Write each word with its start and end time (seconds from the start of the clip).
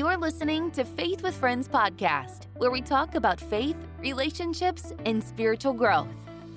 You're 0.00 0.16
listening 0.16 0.70
to 0.70 0.82
Faith 0.82 1.22
with 1.22 1.36
Friends 1.36 1.68
podcast, 1.68 2.46
where 2.56 2.70
we 2.70 2.80
talk 2.80 3.16
about 3.16 3.38
faith, 3.38 3.76
relationships, 3.98 4.94
and 5.04 5.22
spiritual 5.22 5.74
growth. 5.74 6.08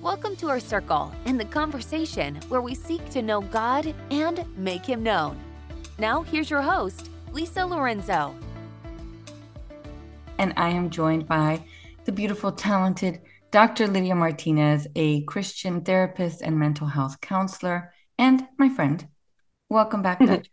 Welcome 0.01 0.37
to 0.37 0.47
our 0.47 0.61
circle 0.61 1.13
and 1.25 1.37
the 1.37 1.43
conversation 1.43 2.35
where 2.47 2.61
we 2.61 2.73
seek 2.73 3.09
to 3.09 3.21
know 3.21 3.41
God 3.41 3.93
and 4.11 4.45
make 4.57 4.85
Him 4.85 5.03
known. 5.03 5.37
Now, 5.99 6.21
here's 6.21 6.49
your 6.49 6.61
host, 6.61 7.09
Lisa 7.33 7.65
Lorenzo. 7.65 8.33
And 10.37 10.53
I 10.55 10.69
am 10.69 10.89
joined 10.89 11.27
by 11.27 11.65
the 12.05 12.13
beautiful, 12.13 12.53
talented 12.53 13.19
Dr. 13.51 13.87
Lydia 13.87 14.15
Martinez, 14.15 14.87
a 14.95 15.23
Christian 15.23 15.81
therapist 15.81 16.41
and 16.41 16.57
mental 16.57 16.87
health 16.87 17.19
counselor, 17.19 17.91
and 18.17 18.47
my 18.57 18.69
friend. 18.69 19.05
Welcome 19.67 20.01
back, 20.01 20.19
Dr. 20.25 20.43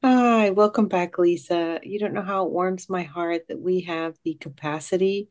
Hi, 0.00 0.50
welcome 0.50 0.86
back, 0.86 1.18
Lisa. 1.18 1.80
You 1.82 1.98
don't 1.98 2.12
know 2.12 2.22
how 2.22 2.46
it 2.46 2.52
warms 2.52 2.88
my 2.88 3.02
heart 3.02 3.48
that 3.48 3.60
we 3.60 3.80
have 3.82 4.14
the 4.24 4.34
capacity 4.34 5.28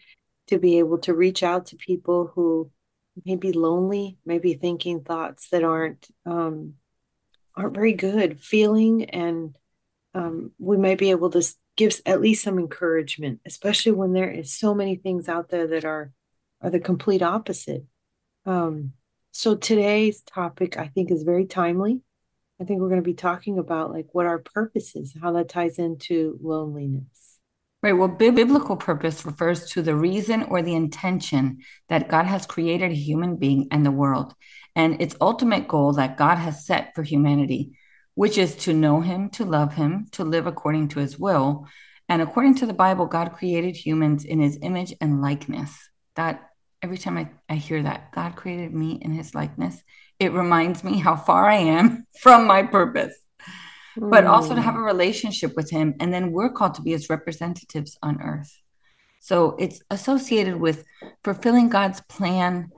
to 0.47 0.59
be 0.59 0.79
able 0.79 0.97
to 0.99 1.13
reach 1.13 1.41
out 1.41 1.67
to 1.67 1.77
people 1.77 2.29
who 2.35 2.69
may 3.25 3.37
be 3.37 3.53
lonely, 3.53 4.17
maybe 4.25 4.55
thinking 4.55 5.01
thoughts 5.03 5.47
that 5.49 5.63
aren't 5.63 6.09
um, 6.25 6.73
aren't 7.55 7.75
very 7.75 7.93
good, 7.93 8.41
feeling, 8.41 9.05
and 9.05 9.55
um, 10.13 10.51
we 10.59 10.75
might 10.75 10.97
be 10.97 11.11
able 11.11 11.29
to 11.29 11.43
give 11.77 12.01
at 12.05 12.19
least 12.19 12.43
some 12.43 12.59
encouragement, 12.59 13.39
especially 13.45 13.93
when 13.93 14.11
there 14.11 14.29
is 14.29 14.51
so 14.51 14.75
many 14.75 14.97
things 14.97 15.29
out 15.29 15.47
there 15.49 15.67
that 15.67 15.85
are 15.85 16.11
are 16.59 16.69
the 16.69 16.81
complete 16.81 17.21
opposite. 17.21 17.85
Um, 18.45 18.91
so 19.31 19.55
today's 19.55 20.23
topic, 20.23 20.77
I 20.77 20.87
think, 20.87 21.09
is 21.09 21.23
very 21.23 21.45
timely. 21.45 22.01
I 22.59 22.63
think 22.63 22.79
we're 22.79 22.89
going 22.89 23.01
to 23.01 23.05
be 23.05 23.13
talking 23.13 23.59
about 23.59 23.91
like 23.91 24.07
what 24.13 24.25
our 24.25 24.39
purpose 24.39 24.95
is, 24.95 25.15
how 25.21 25.31
that 25.33 25.49
ties 25.49 25.77
into 25.77 26.39
loneliness. 26.41 27.39
Right. 27.83 27.93
Well, 27.93 28.07
biblical 28.07 28.75
purpose 28.75 29.25
refers 29.25 29.69
to 29.71 29.83
the 29.83 29.95
reason 29.95 30.43
or 30.43 30.63
the 30.63 30.73
intention 30.73 31.59
that 31.89 32.09
God 32.09 32.25
has 32.25 32.47
created 32.47 32.91
a 32.91 32.95
human 32.95 33.35
being 33.35 33.67
and 33.69 33.85
the 33.85 33.91
world, 33.91 34.33
and 34.75 34.99
its 34.99 35.15
ultimate 35.21 35.67
goal 35.67 35.93
that 35.93 36.17
God 36.17 36.37
has 36.37 36.65
set 36.65 36.95
for 36.95 37.03
humanity, 37.03 37.77
which 38.15 38.39
is 38.39 38.55
to 38.55 38.73
know 38.73 39.01
Him, 39.01 39.29
to 39.31 39.45
love 39.45 39.75
Him, 39.75 40.07
to 40.13 40.23
live 40.23 40.47
according 40.47 40.87
to 40.89 40.99
His 40.99 41.19
will. 41.19 41.67
And 42.09 42.21
according 42.21 42.55
to 42.55 42.65
the 42.65 42.73
Bible, 42.73 43.05
God 43.05 43.33
created 43.33 43.75
humans 43.75 44.25
in 44.25 44.39
His 44.39 44.57
image 44.63 44.95
and 44.99 45.21
likeness. 45.21 45.77
That 46.15 46.47
every 46.81 46.97
time 46.97 47.17
I, 47.17 47.29
I 47.49 47.55
hear 47.55 47.83
that 47.83 48.11
God 48.11 48.35
created 48.35 48.73
me 48.73 48.99
in 49.01 49.11
his 49.11 49.33
likeness, 49.33 49.81
it 50.19 50.33
reminds 50.33 50.83
me 50.83 50.97
how 50.97 51.15
far 51.15 51.47
I 51.47 51.55
am 51.55 52.05
from 52.19 52.47
my 52.47 52.63
purpose, 52.63 53.15
mm. 53.97 54.09
but 54.09 54.25
also 54.25 54.55
to 54.55 54.61
have 54.61 54.75
a 54.75 54.79
relationship 54.79 55.55
with 55.55 55.69
him. 55.69 55.95
And 55.99 56.13
then 56.13 56.31
we're 56.31 56.51
called 56.51 56.75
to 56.75 56.81
be 56.81 56.91
his 56.91 57.09
representatives 57.09 57.97
on 58.01 58.21
earth. 58.21 58.55
So 59.19 59.55
it's 59.59 59.81
associated 59.89 60.55
with 60.55 60.83
fulfilling 61.23 61.69
God's 61.69 62.01
plan 62.01 62.69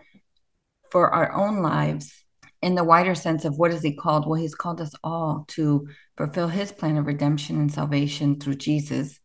for 0.91 1.13
our 1.13 1.31
own 1.33 1.61
lives 1.61 2.13
in 2.61 2.75
the 2.75 2.83
wider 2.83 3.15
sense 3.15 3.45
of 3.45 3.57
what 3.57 3.71
is 3.71 3.81
he 3.81 3.93
called? 3.93 4.27
Well, 4.27 4.39
he's 4.39 4.55
called 4.55 4.81
us 4.81 4.93
all 5.03 5.45
to 5.49 5.87
fulfill 6.17 6.47
his 6.47 6.71
plan 6.71 6.97
of 6.97 7.05
redemption 7.05 7.59
and 7.59 7.71
salvation 7.71 8.39
through 8.39 8.55
Jesus. 8.55 9.19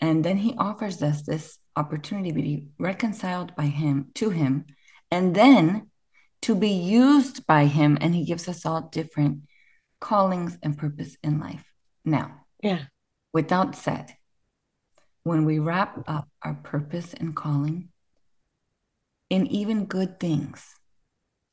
And 0.00 0.24
then 0.24 0.36
he 0.36 0.54
offers 0.58 1.02
us 1.02 1.22
this 1.22 1.58
opportunity 1.76 2.30
to 2.30 2.34
be 2.34 2.66
reconciled 2.78 3.54
by 3.56 3.66
him 3.66 4.08
to 4.16 4.30
him 4.30 4.66
and 5.10 5.34
then 5.34 5.90
to 6.42 6.54
be 6.54 6.70
used 6.70 7.46
by 7.46 7.66
him 7.66 7.98
and 8.00 8.14
he 8.14 8.24
gives 8.24 8.48
us 8.48 8.64
all 8.64 8.82
different 8.92 9.42
callings 10.00 10.56
and 10.62 10.78
purpose 10.78 11.16
in 11.22 11.40
life. 11.40 11.64
Now 12.04 12.46
yeah. 12.62 12.84
without 13.32 13.74
said 13.74 14.14
when 15.24 15.44
we 15.44 15.58
wrap 15.58 16.04
up 16.06 16.28
our 16.42 16.54
purpose 16.54 17.12
and 17.14 17.34
calling 17.34 17.88
in 19.28 19.46
even 19.48 19.86
good 19.86 20.18
things 20.18 20.74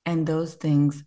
and 0.06 0.26
those 0.26 0.54
things 0.56 1.04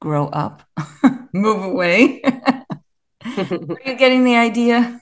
grow 0.00 0.26
up 0.26 0.64
move 1.32 1.62
away. 1.62 2.20
Are 2.24 3.78
you 3.86 3.94
getting 3.96 4.24
the 4.24 4.36
idea? 4.36 5.00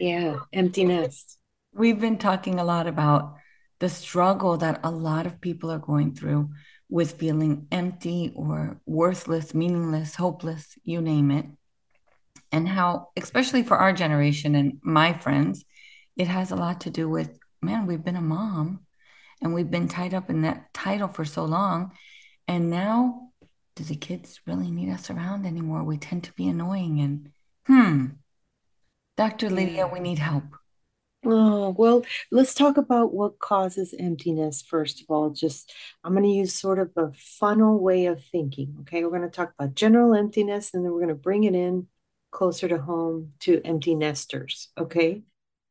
Yeah 0.00 0.36
empty 0.52 0.84
nest 0.84 1.38
We've 1.72 2.00
been 2.00 2.16
talking 2.16 2.58
a 2.58 2.64
lot 2.64 2.86
about 2.86 3.34
the 3.80 3.90
struggle 3.90 4.56
that 4.56 4.80
a 4.82 4.90
lot 4.90 5.26
of 5.26 5.42
people 5.42 5.70
are 5.70 5.78
going 5.78 6.14
through 6.14 6.48
with 6.88 7.12
feeling 7.12 7.66
empty 7.72 8.32
or 8.34 8.80
worthless, 8.86 9.54
meaningless, 9.54 10.14
hopeless, 10.14 10.78
you 10.84 11.00
name 11.00 11.30
it. 11.30 11.46
And 12.52 12.68
how, 12.68 13.08
especially 13.16 13.62
for 13.62 13.76
our 13.76 13.92
generation 13.92 14.54
and 14.54 14.78
my 14.82 15.12
friends, 15.12 15.64
it 16.16 16.28
has 16.28 16.50
a 16.50 16.56
lot 16.56 16.82
to 16.82 16.90
do 16.90 17.08
with 17.08 17.38
man, 17.62 17.86
we've 17.86 18.04
been 18.04 18.16
a 18.16 18.22
mom 18.22 18.80
and 19.42 19.52
we've 19.52 19.70
been 19.70 19.88
tied 19.88 20.14
up 20.14 20.30
in 20.30 20.42
that 20.42 20.72
title 20.72 21.08
for 21.08 21.24
so 21.24 21.44
long. 21.44 21.92
And 22.48 22.70
now, 22.70 23.30
do 23.74 23.84
the 23.84 23.96
kids 23.96 24.40
really 24.46 24.70
need 24.70 24.90
us 24.90 25.10
around 25.10 25.44
anymore? 25.44 25.82
We 25.84 25.98
tend 25.98 26.24
to 26.24 26.32
be 26.32 26.48
annoying 26.48 27.00
and, 27.00 27.30
hmm, 27.66 28.06
Dr. 29.16 29.50
Lydia, 29.50 29.86
we 29.86 30.00
need 30.00 30.18
help. 30.18 30.44
Oh, 31.28 31.74
well, 31.76 32.04
let's 32.30 32.54
talk 32.54 32.76
about 32.76 33.12
what 33.12 33.40
causes 33.40 33.92
emptiness 33.98 34.62
first 34.62 35.00
of 35.00 35.06
all. 35.08 35.30
Just, 35.30 35.72
I'm 36.04 36.12
going 36.12 36.22
to 36.22 36.30
use 36.30 36.54
sort 36.54 36.78
of 36.78 36.92
a 36.96 37.12
funnel 37.14 37.80
way 37.80 38.06
of 38.06 38.24
thinking. 38.24 38.76
Okay. 38.82 39.02
We're 39.02 39.10
going 39.10 39.22
to 39.22 39.28
talk 39.28 39.52
about 39.58 39.74
general 39.74 40.14
emptiness 40.14 40.72
and 40.72 40.84
then 40.84 40.92
we're 40.92 41.00
going 41.00 41.08
to 41.08 41.14
bring 41.16 41.42
it 41.42 41.54
in 41.54 41.88
closer 42.30 42.68
to 42.68 42.78
home 42.78 43.32
to 43.40 43.60
empty 43.64 43.96
nesters. 43.96 44.68
Okay. 44.78 45.22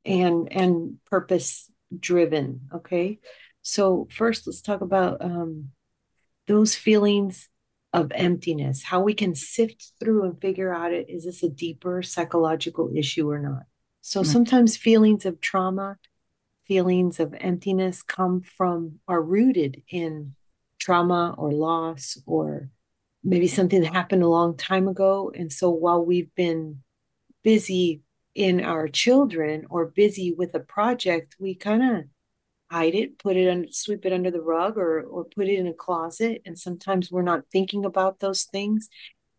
And, 0.04 0.52
and 0.52 0.98
purpose 1.06 1.72
driven. 1.98 2.68
Okay. 2.74 3.20
So, 3.62 4.08
first, 4.12 4.46
let's 4.46 4.62
talk 4.62 4.82
about 4.82 5.24
um, 5.24 5.70
those 6.48 6.76
feelings 6.76 7.48
of 7.94 8.12
emptiness, 8.14 8.84
how 8.84 9.00
we 9.00 9.14
can 9.14 9.36
sift 9.36 9.94
through 10.00 10.24
and 10.26 10.40
figure 10.42 10.74
out 10.74 10.92
it 10.92 11.10
is 11.10 11.24
this 11.24 11.44
a 11.44 11.50
deeper 11.50 12.04
psychological 12.04 12.92
issue 12.94 13.32
or 13.32 13.40
not? 13.40 13.64
So 14.06 14.22
mm-hmm. 14.22 14.32
sometimes 14.32 14.78
feelings 14.78 15.26
of 15.26 15.42
trauma, 15.42 15.98
feelings 16.68 17.20
of 17.20 17.34
emptiness 17.40 18.04
come 18.04 18.42
from, 18.42 19.00
are 19.08 19.20
rooted 19.20 19.82
in 19.90 20.36
trauma 20.80 21.34
or 21.40 21.52
loss 21.52 22.16
or 22.28 22.70
maybe 23.24 23.48
something 23.48 23.82
that 23.82 23.92
happened 23.92 24.22
a 24.22 24.28
long 24.28 24.58
time 24.58 24.88
ago. 24.88 25.32
And 25.34 25.52
so 25.52 25.72
while 25.72 26.06
we've 26.06 26.30
been 26.36 26.84
busy 27.44 28.04
in 28.36 28.64
our 28.64 28.88
children 28.88 29.66
or 29.72 29.88
busy 29.88 30.32
with 30.32 30.54
a 30.54 30.60
project, 30.60 31.36
we 31.40 31.56
kind 31.56 31.82
of 31.82 32.04
hide 32.70 32.94
it, 32.94 33.18
put 33.18 33.36
it 33.36 33.50
under, 33.50 33.70
sweep 33.72 34.06
it 34.06 34.14
under 34.14 34.30
the 34.30 34.42
rug 34.42 34.78
or 34.78 35.02
or 35.02 35.26
put 35.26 35.48
it 35.48 35.58
in 35.58 35.66
a 35.66 35.74
closet. 35.74 36.44
And 36.46 36.60
sometimes 36.60 37.12
we're 37.12 37.24
not 37.24 37.46
thinking 37.52 37.86
about 37.86 38.20
those 38.20 38.44
things 38.44 38.88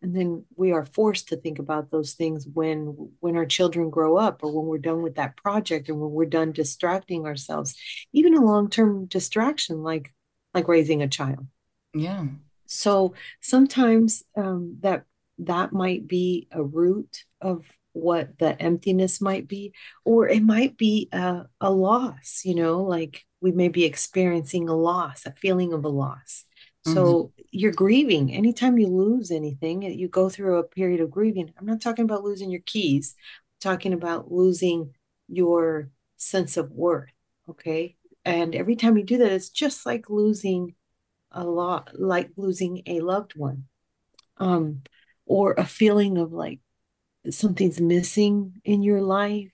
and 0.01 0.15
then 0.15 0.45
we 0.55 0.71
are 0.71 0.85
forced 0.85 1.29
to 1.29 1.37
think 1.37 1.59
about 1.59 1.91
those 1.91 2.13
things 2.13 2.47
when 2.51 3.11
when 3.19 3.35
our 3.35 3.45
children 3.45 3.89
grow 3.89 4.17
up 4.17 4.43
or 4.43 4.51
when 4.51 4.67
we're 4.67 4.77
done 4.77 5.01
with 5.01 5.15
that 5.15 5.37
project 5.37 5.89
or 5.89 5.95
when 5.95 6.11
we're 6.11 6.25
done 6.25 6.51
distracting 6.51 7.25
ourselves 7.25 7.75
even 8.13 8.35
a 8.35 8.43
long-term 8.43 9.05
distraction 9.05 9.83
like 9.83 10.13
like 10.53 10.67
raising 10.67 11.01
a 11.01 11.07
child. 11.07 11.45
Yeah. 11.93 12.25
So 12.65 13.13
sometimes 13.41 14.23
um, 14.35 14.77
that 14.81 15.03
that 15.39 15.71
might 15.71 16.07
be 16.07 16.47
a 16.51 16.63
root 16.63 17.23
of 17.41 17.65
what 17.93 18.37
the 18.37 18.59
emptiness 18.61 19.21
might 19.21 19.47
be 19.47 19.73
or 20.05 20.27
it 20.27 20.43
might 20.43 20.77
be 20.77 21.09
a, 21.11 21.43
a 21.59 21.71
loss 21.71 22.41
you 22.45 22.53
know 22.53 22.83
like 22.83 23.23
we 23.41 23.51
may 23.51 23.69
be 23.69 23.85
experiencing 23.85 24.69
a 24.69 24.75
loss 24.75 25.25
a 25.25 25.31
feeling 25.31 25.73
of 25.73 25.83
a 25.83 25.89
loss 25.89 26.45
so 26.93 27.03
mm-hmm. 27.03 27.41
you're 27.51 27.71
grieving. 27.71 28.33
Anytime 28.33 28.77
you 28.77 28.87
lose 28.87 29.31
anything, 29.31 29.81
you 29.81 30.07
go 30.07 30.29
through 30.29 30.57
a 30.57 30.63
period 30.63 31.01
of 31.01 31.11
grieving. 31.11 31.53
I'm 31.57 31.65
not 31.65 31.81
talking 31.81 32.05
about 32.05 32.23
losing 32.23 32.49
your 32.49 32.61
keys, 32.65 33.15
I'm 33.17 33.71
talking 33.71 33.93
about 33.93 34.31
losing 34.31 34.93
your 35.27 35.89
sense 36.17 36.57
of 36.57 36.71
worth. 36.71 37.09
Okay. 37.49 37.95
And 38.25 38.55
every 38.55 38.75
time 38.75 38.97
you 38.97 39.03
do 39.03 39.17
that, 39.19 39.31
it's 39.31 39.49
just 39.49 39.85
like 39.85 40.09
losing 40.09 40.75
a 41.31 41.43
lot, 41.43 41.91
like 41.93 42.31
losing 42.35 42.81
a 42.85 42.99
loved 42.99 43.35
one. 43.35 43.65
Um, 44.37 44.83
or 45.27 45.53
a 45.57 45.65
feeling 45.65 46.17
of 46.17 46.31
like 46.31 46.59
something's 47.29 47.79
missing 47.79 48.53
in 48.63 48.81
your 48.81 49.01
life 49.01 49.51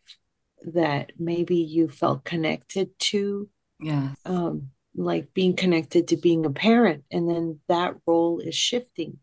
that 0.65 1.11
maybe 1.17 1.57
you 1.57 1.89
felt 1.89 2.23
connected 2.23 2.97
to. 2.99 3.49
Yeah. 3.79 4.11
Um, 4.25 4.69
like 4.95 5.33
being 5.33 5.55
connected 5.55 6.07
to 6.07 6.17
being 6.17 6.45
a 6.45 6.51
parent 6.51 7.03
and 7.11 7.29
then 7.29 7.59
that 7.67 7.95
role 8.05 8.39
is 8.39 8.55
shifting. 8.55 9.17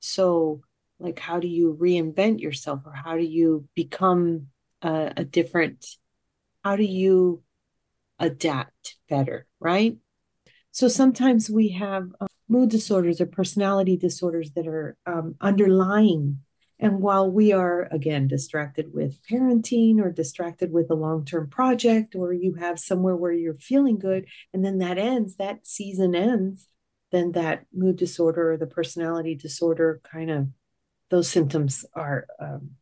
So 0.00 0.62
like 0.98 1.18
how 1.18 1.40
do 1.40 1.48
you 1.48 1.76
reinvent 1.80 2.40
yourself 2.40 2.80
or 2.84 2.92
how 2.92 3.16
do 3.16 3.24
you 3.24 3.68
become 3.74 4.48
a, 4.82 5.24
different 5.24 5.86
how 6.64 6.76
do 6.76 6.84
you 6.84 7.42
adapt 8.18 8.96
better 9.08 9.46
right? 9.60 9.96
So 10.72 10.88
sometimes 10.88 11.50
we 11.50 11.70
have 11.70 12.08
uh, 12.20 12.26
mood 12.48 12.70
disorders 12.70 13.20
or 13.20 13.26
personality 13.26 13.96
disorders 13.96 14.52
that 14.52 14.66
are 14.66 14.96
um, 15.06 15.34
underlying 15.40 16.40
And 16.82 17.00
while 17.00 17.30
we 17.30 17.52
are, 17.52 17.88
again, 17.92 18.26
distracted 18.26 18.92
with 18.92 19.22
parenting 19.30 20.00
or 20.00 20.10
distracted 20.10 20.72
with 20.72 20.90
a 20.90 20.94
long 20.94 21.24
term 21.24 21.48
project, 21.48 22.16
or 22.16 22.32
you 22.32 22.54
have 22.54 22.78
somewhere 22.78 23.14
where 23.14 23.32
you're 23.32 23.54
feeling 23.54 24.00
good, 24.00 24.26
and 24.52 24.64
then 24.64 24.78
that 24.78 24.98
ends, 24.98 25.36
that 25.36 25.64
season 25.64 26.16
ends, 26.16 26.66
then 27.12 27.32
that 27.32 27.66
mood 27.72 27.96
disorder 27.96 28.52
or 28.52 28.56
the 28.56 28.66
personality 28.66 29.36
disorder 29.36 30.00
kind 30.02 30.30
of, 30.30 30.48
those 31.08 31.28
symptoms 31.28 31.84
are 31.94 32.26
um, 32.40 32.72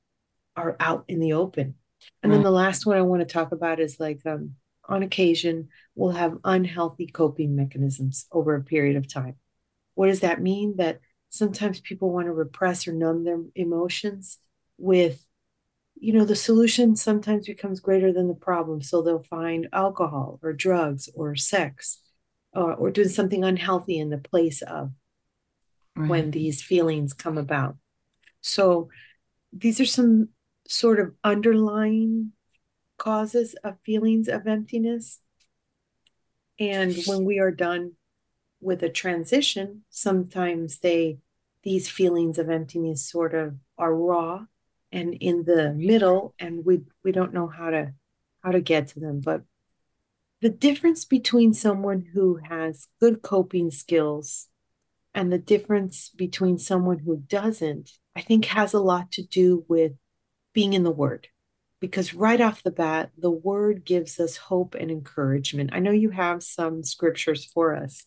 are 0.57 0.77
out 0.81 1.05
in 1.07 1.21
the 1.21 1.35
open. 1.35 1.75
And 2.23 2.33
right. 2.33 2.37
then 2.37 2.45
the 2.45 2.51
last 2.51 2.87
one 2.87 2.97
I 2.97 3.03
want 3.03 3.21
to 3.21 3.33
talk 3.33 3.53
about 3.53 3.81
is 3.81 4.01
like 4.01 4.21
um, 4.25 4.55
on 4.89 5.03
occasion, 5.03 5.69
we'll 5.95 6.13
have 6.13 6.39
unhealthy 6.45 7.07
coping 7.07 7.55
mechanisms 7.55 8.27
over 8.33 8.55
a 8.55 8.63
period 8.63 8.97
of 8.97 9.13
time. 9.13 9.37
What 9.95 10.07
does 10.07 10.21
that 10.21 10.41
mean? 10.41 10.77
That 10.77 11.01
sometimes 11.31 11.81
people 11.81 12.13
want 12.13 12.27
to 12.27 12.33
repress 12.33 12.87
or 12.87 12.93
numb 12.93 13.25
their 13.25 13.41
emotions 13.55 14.39
with 14.77 15.25
you 15.95 16.13
know 16.13 16.25
the 16.25 16.37
solution 16.37 16.97
sometimes 16.97 17.47
becomes 17.47 17.81
greater 17.81 18.13
than 18.13 18.29
the 18.29 18.35
problem. 18.35 18.83
So 18.83 19.03
they'll 19.03 19.23
find 19.23 19.69
alcohol 19.73 20.41
or 20.43 20.53
drugs 20.53 21.09
or 21.15 21.37
sex 21.37 22.01
or, 22.55 22.75
or 22.75 22.91
doing 22.91 23.09
something 23.09 23.45
unhealthy 23.45 23.99
in 23.99 24.09
the 24.11 24.19
place 24.19 24.63
of 24.63 24.93
right. 25.95 26.09
when 26.09 26.31
these 26.31 26.63
feelings 26.63 27.13
come 27.13 27.37
about. 27.37 27.77
So 28.41 28.89
these 29.53 29.79
are 29.79 29.87
some 29.87 30.31
sort 30.67 31.01
of 31.01 31.13
underlying 31.23 32.33
causes 32.97 33.55
of 33.63 33.77
feelings 33.85 34.29
of 34.29 34.47
emptiness. 34.47 35.21
And 36.59 36.97
when 37.07 37.25
we 37.25 37.41
are 37.41 37.51
done 37.51 37.93
with 38.61 38.83
a 38.83 38.89
transition, 38.89 39.83
sometimes 39.91 40.79
they 40.79 41.19
these 41.63 41.89
feelings 41.89 42.39
of 42.39 42.49
emptiness 42.49 43.05
sort 43.05 43.35
of 43.35 43.55
are 43.77 43.95
raw 43.95 44.47
and 44.93 45.15
in 45.15 45.45
the 45.45 45.75
middle 45.75 46.35
and 46.39 46.65
we 46.65 46.81
we 47.05 47.13
don't 47.13 47.35
know 47.35 47.47
how 47.47 47.71
to 47.71 47.93
how 48.43 48.51
to 48.51 48.61
get 48.61 48.89
to 48.89 49.01
them. 49.01 49.21
But 49.21 49.43
the 50.41 50.49
difference 50.49 51.05
between 51.05 51.53
someone 51.53 52.07
who 52.15 52.37
has 52.37 52.89
good 52.99 53.23
coping 53.23 53.71
skills 53.71 54.49
and 55.15 55.33
the 55.33 55.39
difference 55.39 56.09
between 56.09 56.59
someone 56.59 57.01
who 57.01 57.17
doesn't 57.17 57.91
i 58.17 58.21
think 58.21 58.45
has 58.47 58.73
a 58.73 58.81
lot 58.81 59.11
to 59.13 59.23
do 59.23 59.65
with 59.69 59.93
being 60.53 60.73
in 60.73 60.83
the 60.83 60.91
word. 60.91 61.29
Because 61.81 62.13
right 62.13 62.41
off 62.41 62.63
the 62.63 62.71
bat 62.71 63.11
the 63.17 63.31
word 63.31 63.85
gives 63.85 64.19
us 64.21 64.37
hope 64.37 64.75
and 64.75 64.91
encouragement. 64.91 65.71
I 65.73 65.79
know 65.79 65.93
you 65.93 66.11
have 66.11 66.43
some 66.43 66.83
scriptures 66.83 67.45
for 67.45 67.75
us 67.77 68.07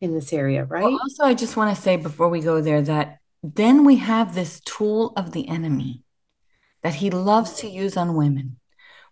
in 0.00 0.14
this 0.14 0.32
area, 0.32 0.64
right? 0.64 0.84
Well, 0.84 0.98
also, 1.00 1.24
I 1.24 1.34
just 1.34 1.56
want 1.56 1.74
to 1.74 1.82
say 1.82 1.96
before 1.96 2.28
we 2.28 2.40
go 2.40 2.60
there 2.60 2.82
that 2.82 3.18
then 3.42 3.84
we 3.84 3.96
have 3.96 4.34
this 4.34 4.60
tool 4.60 5.12
of 5.16 5.32
the 5.32 5.48
enemy 5.48 6.02
that 6.82 6.94
he 6.94 7.10
loves 7.10 7.54
to 7.54 7.68
use 7.68 7.96
on 7.96 8.16
women, 8.16 8.58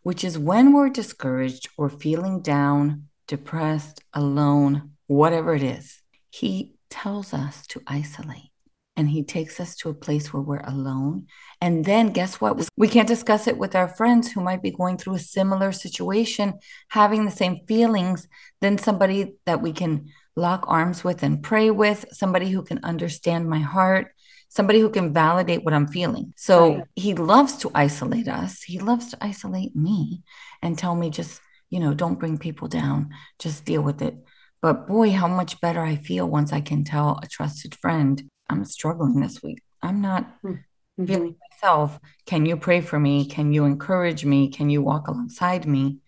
which 0.03 0.23
is 0.25 0.38
when 0.38 0.73
we're 0.73 0.88
discouraged 0.88 1.69
or 1.77 1.88
feeling 1.88 2.41
down, 2.41 3.09
depressed, 3.27 4.03
alone, 4.12 4.93
whatever 5.06 5.55
it 5.55 5.62
is, 5.62 6.03
he 6.31 6.75
tells 6.91 7.35
us 7.35 7.67
to 7.69 7.83
isolate 7.87 8.50
and 8.97 9.11
he 9.11 9.23
takes 9.23 9.61
us 9.61 9.77
to 9.77 9.91
a 9.91 9.94
place 9.94 10.33
where 10.33 10.43
we're 10.43 10.61
alone. 10.61 11.27
And 11.61 11.85
then 11.85 12.11
guess 12.11 12.41
what? 12.41 12.69
We 12.77 12.88
can't 12.88 13.09
discuss 13.09 13.47
it 13.47 13.59
with 13.59 13.75
our 13.75 13.88
friends 13.88 14.33
who 14.33 14.41
might 14.41 14.62
be 14.62 14.71
going 14.71 14.97
through 14.97 15.17
a 15.17 15.19
similar 15.19 15.71
situation, 15.73 16.55
having 16.88 17.25
the 17.25 17.31
same 17.31 17.61
feelings, 17.69 18.27
than 18.61 18.79
somebody 18.79 19.35
that 19.44 19.61
we 19.61 19.73
can 19.73 20.09
lock 20.37 20.65
arms 20.69 21.03
with 21.03 21.23
and 21.23 21.43
pray 21.43 21.71
with, 21.71 22.05
somebody 22.12 22.50
who 22.50 22.62
can 22.62 22.81
understand 22.85 23.49
my 23.49 23.59
heart, 23.59 24.12
somebody 24.49 24.81
who 24.81 24.91
can 24.91 25.12
validate 25.12 25.65
what 25.65 25.75
I'm 25.75 25.88
feeling. 25.88 26.33
So 26.37 26.77
right. 26.77 26.85
he 26.94 27.15
loves 27.15 27.56
to 27.59 27.71
isolate 27.75 28.29
us. 28.29 28.62
He 28.62 28.79
loves 28.79 29.11
to 29.11 29.19
isolate 29.21 29.75
me 29.75 30.23
and 30.62 30.79
tell 30.79 30.94
me 30.94 31.11
just, 31.11 31.41
you 31.71 31.81
know, 31.81 31.94
don't 31.94 32.21
bring 32.21 32.38
people 32.38 32.69
down, 32.69 33.11
just 33.38 33.65
deal 33.65 33.83
with 33.83 34.03
it. 34.03 34.17
But 34.62 34.87
boy, 34.87 35.11
how 35.12 35.29
much 35.29 35.61
better 35.61 35.81
I 35.81 35.97
feel 35.97 36.29
once 36.29 36.53
I 36.53 36.61
can 36.61 36.85
tell 36.85 37.19
a 37.23 37.27
trusted 37.27 37.75
friend, 37.75 38.23
I'm 38.49 38.65
struggling 38.65 39.21
this 39.21 39.43
week. 39.43 39.62
I'm 39.83 40.00
not 40.00 40.43
mm-hmm. 40.43 41.06
feeling 41.06 41.37
myself. 41.50 41.99
Can 42.27 42.47
you 42.47 42.56
pray 42.56 42.81
for 42.81 42.99
me? 42.99 43.27
Can 43.27 43.53
you 43.53 43.65
encourage 43.65 44.25
me? 44.25 44.49
Can 44.49 44.71
you 44.71 44.83
walk 44.83 45.09
alongside 45.09 45.67
me? 45.67 45.99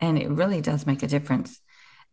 And 0.00 0.18
it 0.18 0.28
really 0.28 0.60
does 0.60 0.86
make 0.86 1.02
a 1.02 1.06
difference. 1.06 1.60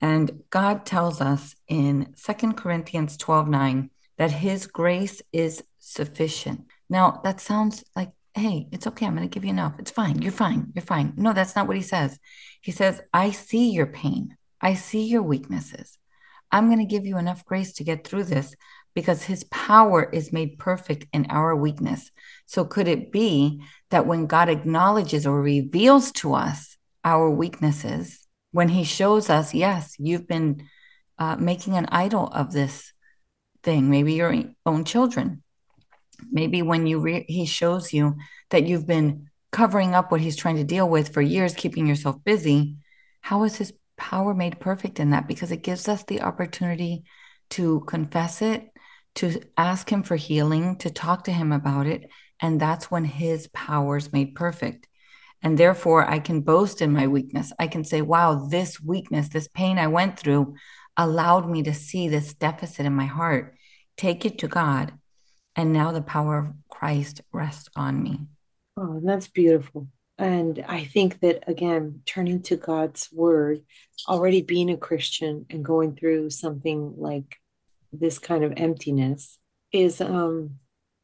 And 0.02 0.44
God 0.50 0.86
tells 0.86 1.22
us 1.22 1.56
in 1.68 2.14
Second 2.16 2.58
Corinthians 2.58 3.18
12 3.18 3.48
9 3.48 3.90
that 4.18 4.32
his 4.32 4.68
grace 4.68 5.22
is 5.32 5.64
sufficient. 5.80 6.66
Now, 6.90 7.22
that 7.24 7.40
sounds 7.40 7.84
like, 7.96 8.12
hey, 8.34 8.68
it's 8.72 8.88
okay. 8.88 9.06
I'm 9.06 9.16
going 9.16 9.28
to 9.28 9.34
give 9.34 9.44
you 9.44 9.50
enough. 9.52 9.76
It's 9.80 9.92
fine. 9.92 10.22
You're 10.22 10.32
fine. 10.32 10.72
You're 10.76 10.84
fine. 10.84 11.14
No, 11.18 11.34
that's 11.34 11.56
not 11.56 11.68
what 11.68 11.78
he 11.78 11.84
says. 11.84 12.20
He 12.62 12.72
says, 12.72 13.02
I 13.14 13.32
see 13.32 13.72
your 13.72 13.88
pain. 13.88 14.38
I 14.62 14.76
see 14.76 15.06
your 15.06 15.24
weaknesses. 15.24 15.98
I'm 16.52 16.68
going 16.68 16.80
to 16.80 16.86
give 16.86 17.06
you 17.06 17.18
enough 17.18 17.46
grace 17.46 17.74
to 17.74 17.84
get 17.84 18.06
through 18.06 18.26
this 18.26 18.56
because 18.94 19.24
his 19.24 19.44
power 19.46 20.04
is 20.04 20.32
made 20.32 20.60
perfect 20.60 21.08
in 21.12 21.26
our 21.30 21.56
weakness. 21.56 22.12
So, 22.46 22.64
could 22.64 22.88
it 22.88 23.12
be 23.12 23.64
that 23.90 24.06
when 24.06 24.28
God 24.28 24.50
acknowledges 24.50 25.26
or 25.26 25.42
reveals 25.42 26.12
to 26.14 26.36
us 26.36 26.78
our 27.04 27.30
weaknesses, 27.30 28.26
when 28.54 28.70
he 28.70 28.86
shows 28.86 29.30
us, 29.30 29.54
yes, 29.54 29.96
you've 30.00 30.28
been 30.28 30.70
uh, 31.18 31.36
making 31.36 31.76
an 31.76 31.88
idol 31.88 32.28
of 32.28 32.54
this 32.54 32.94
thing, 33.64 33.90
maybe 33.90 34.14
your 34.14 34.34
own 34.66 34.86
children. 34.86 35.44
Maybe 36.32 36.62
when 36.62 36.88
you 36.88 37.00
re- 37.00 37.26
he 37.28 37.46
shows 37.46 37.92
you 37.92 38.16
that 38.52 38.66
you've 38.66 38.88
been 38.88 39.30
covering 39.52 39.96
up 39.96 40.12
what 40.12 40.22
he's 40.22 40.36
trying 40.36 40.58
to 40.58 40.64
deal 40.64 40.88
with 40.88 41.14
for 41.14 41.22
years, 41.22 41.56
keeping 41.56 41.88
yourself 41.88 42.24
busy. 42.24 42.78
How 43.22 43.44
is 43.44 43.56
his 43.56 43.74
power 43.98 44.34
made 44.34 44.60
perfect 44.60 45.00
in 45.00 45.10
that? 45.10 45.28
Because 45.28 45.52
it 45.52 45.64
gives 45.64 45.88
us 45.90 46.04
the 46.04 46.22
opportunity 46.22 47.04
to 47.52 47.82
confess 47.82 48.42
it, 48.42 48.70
to 49.16 49.42
ask 49.58 49.92
him 49.92 50.04
for 50.04 50.16
healing, 50.16 50.78
to 50.78 50.90
talk 50.90 51.26
to 51.26 51.32
him 51.32 51.52
about 51.52 51.88
it. 51.88 52.10
And 52.40 52.60
that's 52.60 52.92
when 52.92 53.06
his 53.06 53.48
power 53.48 53.98
is 53.98 54.14
made 54.14 54.36
perfect. 54.36 54.88
And 55.44 55.58
therefore, 55.58 56.10
I 56.10 56.20
can 56.20 56.42
boast 56.42 56.82
in 56.82 56.94
my 56.94 57.08
weakness. 57.08 57.52
I 57.60 57.68
can 57.68 57.84
say, 57.84 58.02
wow, 58.02 58.48
this 58.50 58.82
weakness, 58.82 59.28
this 59.28 59.50
pain 59.50 59.78
I 59.78 59.88
went 59.88 60.18
through 60.18 60.56
allowed 60.96 61.50
me 61.50 61.64
to 61.64 61.74
see 61.74 62.08
this 62.08 62.34
deficit 62.34 62.86
in 62.86 62.94
my 62.94 63.06
heart, 63.06 63.56
take 63.98 64.26
it 64.26 64.40
to 64.40 64.48
God. 64.48 64.94
And 65.56 65.74
now 65.74 65.92
the 65.92 66.02
power 66.02 66.38
of 66.40 66.54
Christ 66.70 67.22
rests 67.32 67.70
on 67.76 68.02
me. 68.02 68.22
Oh, 68.78 69.02
that's 69.04 69.28
beautiful. 69.28 69.88
And 70.18 70.64
I 70.68 70.86
think 70.86 71.20
that, 71.20 71.44
again, 71.48 72.02
turning 72.06 72.42
to 72.44 72.56
God's 72.56 73.10
word, 73.12 73.62
already 74.08 74.42
being 74.42 74.70
a 74.70 74.78
Christian 74.78 75.46
and 75.50 75.66
going 75.66 75.96
through 75.96 76.30
something 76.30 76.94
like 76.98 77.38
this 77.92 78.18
kind 78.18 78.44
of 78.44 78.54
emptiness 78.58 79.38
is 79.72 80.00
um, 80.00 80.60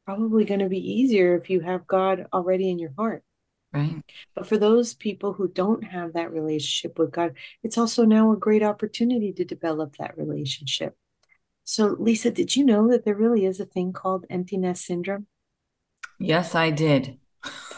probably 0.05 0.45
going 0.45 0.61
to 0.61 0.69
be 0.69 0.79
easier 0.79 1.35
if 1.35 1.49
you 1.49 1.59
have 1.59 1.87
God 1.87 2.27
already 2.31 2.69
in 2.69 2.79
your 2.79 2.93
heart. 2.97 3.23
Right. 3.71 4.01
But 4.33 4.47
for 4.47 4.57
those 4.57 4.95
people 4.95 5.33
who 5.33 5.47
don't 5.47 5.83
have 5.83 6.13
that 6.13 6.31
relationship 6.31 6.97
with 6.97 7.11
God, 7.11 7.35
it's 7.61 7.77
also 7.77 8.03
now 8.03 8.31
a 8.31 8.37
great 8.37 8.63
opportunity 8.63 9.31
to 9.33 9.45
develop 9.45 9.97
that 9.97 10.17
relationship. 10.17 10.97
So, 11.65 11.95
Lisa, 11.99 12.31
did 12.31 12.55
you 12.55 12.65
know 12.65 12.89
that 12.89 13.05
there 13.05 13.13
really 13.15 13.45
is 13.45 13.59
a 13.59 13.65
thing 13.65 13.93
called 13.93 14.25
empty 14.29 14.57
nest 14.57 14.85
syndrome? 14.85 15.27
Yes, 16.19 16.55
I 16.55 16.71
did. 16.71 17.19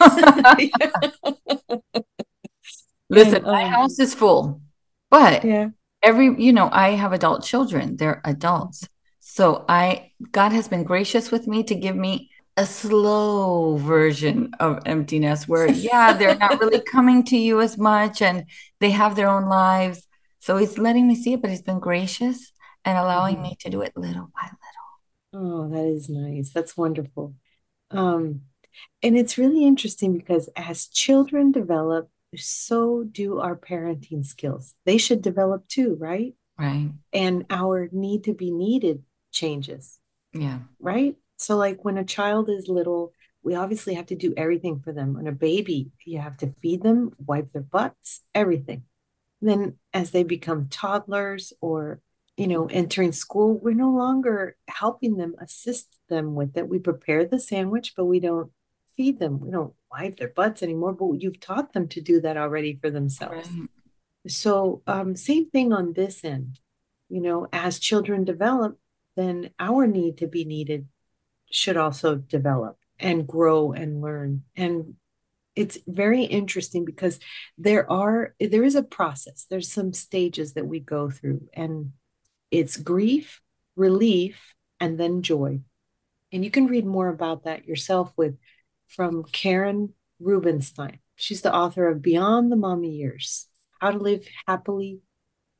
Listen, 3.10 3.34
and, 3.36 3.46
um, 3.46 3.52
my 3.52 3.68
house 3.68 3.98
is 3.98 4.14
full, 4.14 4.62
but 5.10 5.44
yeah. 5.44 5.68
every, 6.02 6.42
you 6.42 6.54
know, 6.54 6.70
I 6.72 6.92
have 6.92 7.12
adult 7.12 7.44
children, 7.44 7.96
they're 7.96 8.22
adults. 8.24 8.88
So 9.20 9.66
I, 9.68 10.12
God 10.30 10.52
has 10.52 10.68
been 10.68 10.84
gracious 10.84 11.30
with 11.30 11.46
me 11.46 11.62
to 11.64 11.74
give 11.74 11.94
me 11.94 12.31
a 12.56 12.66
slow 12.66 13.76
version 13.76 14.52
of 14.60 14.80
emptiness 14.84 15.48
where 15.48 15.70
yeah 15.70 16.12
they're 16.12 16.36
not 16.36 16.60
really 16.60 16.80
coming 16.92 17.24
to 17.24 17.36
you 17.36 17.60
as 17.60 17.78
much 17.78 18.20
and 18.20 18.44
they 18.80 18.90
have 18.90 19.16
their 19.16 19.28
own 19.28 19.48
lives. 19.48 20.06
So 20.40 20.56
he's 20.56 20.76
letting 20.76 21.08
me 21.08 21.14
see 21.14 21.34
it 21.34 21.42
but 21.42 21.50
he's 21.50 21.62
been 21.62 21.80
gracious 21.80 22.52
and 22.84 22.98
allowing 22.98 23.36
mm-hmm. 23.36 23.44
me 23.44 23.56
to 23.60 23.70
do 23.70 23.80
it 23.80 23.96
little 23.96 24.30
by 24.34 24.50
little. 25.32 25.34
Oh 25.34 25.68
that 25.70 25.84
is 25.84 26.08
nice. 26.08 26.52
That's 26.52 26.76
wonderful. 26.76 27.34
Um 27.90 28.42
and 29.02 29.16
it's 29.16 29.38
really 29.38 29.64
interesting 29.64 30.16
because 30.16 30.48
as 30.56 30.88
children 30.88 31.52
develop 31.52 32.10
so 32.36 33.04
do 33.04 33.40
our 33.40 33.56
parenting 33.56 34.24
skills. 34.24 34.74
They 34.84 34.98
should 34.98 35.22
develop 35.22 35.68
too 35.68 35.96
right? 35.98 36.34
Right. 36.58 36.90
And 37.14 37.46
our 37.48 37.88
need 37.92 38.24
to 38.24 38.34
be 38.34 38.50
needed 38.50 39.04
changes. 39.32 39.98
Yeah. 40.34 40.58
Right 40.78 41.16
so, 41.42 41.56
like 41.56 41.84
when 41.84 41.98
a 41.98 42.04
child 42.04 42.48
is 42.48 42.68
little, 42.68 43.12
we 43.42 43.54
obviously 43.54 43.94
have 43.94 44.06
to 44.06 44.14
do 44.14 44.34
everything 44.36 44.80
for 44.80 44.92
them. 44.92 45.14
When 45.14 45.26
a 45.26 45.32
baby, 45.32 45.90
you 46.04 46.20
have 46.20 46.36
to 46.38 46.54
feed 46.62 46.82
them, 46.82 47.12
wipe 47.18 47.52
their 47.52 47.62
butts, 47.62 48.22
everything. 48.34 48.84
Then, 49.40 49.76
as 49.92 50.12
they 50.12 50.22
become 50.22 50.68
toddlers 50.68 51.52
or 51.60 52.00
you 52.36 52.46
know, 52.46 52.66
entering 52.66 53.12
school, 53.12 53.58
we're 53.58 53.74
no 53.74 53.90
longer 53.90 54.56
helping 54.66 55.16
them, 55.16 55.34
assist 55.38 55.98
them 56.08 56.34
with 56.34 56.56
it. 56.56 56.68
We 56.68 56.78
prepare 56.78 57.26
the 57.26 57.38
sandwich, 57.38 57.92
but 57.96 58.06
we 58.06 58.20
don't 58.20 58.50
feed 58.96 59.18
them. 59.18 59.40
We 59.40 59.50
don't 59.50 59.74
wipe 59.90 60.16
their 60.16 60.28
butts 60.28 60.62
anymore, 60.62 60.94
but 60.94 61.20
you've 61.20 61.40
taught 61.40 61.72
them 61.72 61.88
to 61.88 62.00
do 62.00 62.20
that 62.22 62.36
already 62.36 62.78
for 62.80 62.90
themselves. 62.90 63.48
Right. 63.50 63.68
So, 64.28 64.82
um, 64.86 65.14
same 65.14 65.50
thing 65.50 65.72
on 65.72 65.92
this 65.92 66.24
end. 66.24 66.58
You 67.08 67.20
know, 67.20 67.48
as 67.52 67.78
children 67.78 68.24
develop, 68.24 68.78
then 69.16 69.50
our 69.58 69.86
need 69.86 70.18
to 70.18 70.26
be 70.26 70.44
needed 70.44 70.86
should 71.52 71.76
also 71.76 72.16
develop 72.16 72.78
and 72.98 73.26
grow 73.26 73.72
and 73.72 74.00
learn. 74.00 74.42
And 74.56 74.94
it's 75.54 75.78
very 75.86 76.24
interesting 76.24 76.84
because 76.84 77.20
there 77.58 77.90
are 77.90 78.34
there 78.40 78.64
is 78.64 78.74
a 78.74 78.82
process. 78.82 79.46
There's 79.48 79.70
some 79.70 79.92
stages 79.92 80.54
that 80.54 80.66
we 80.66 80.80
go 80.80 81.10
through, 81.10 81.48
and 81.52 81.92
it's 82.50 82.76
grief, 82.76 83.40
relief, 83.76 84.54
and 84.80 84.98
then 84.98 85.22
joy. 85.22 85.60
And 86.32 86.44
you 86.44 86.50
can 86.50 86.66
read 86.66 86.86
more 86.86 87.08
about 87.08 87.44
that 87.44 87.66
yourself 87.66 88.12
with 88.16 88.36
from 88.88 89.24
Carin 89.24 89.92
Rubenstein. 90.18 90.98
She's 91.16 91.42
the 91.42 91.54
author 91.54 91.88
of 91.88 92.02
Beyond 92.02 92.50
the 92.50 92.56
Mommy 92.56 92.90
Years 92.90 93.48
How 93.80 93.90
to 93.90 93.98
Live 93.98 94.26
Happily 94.46 95.00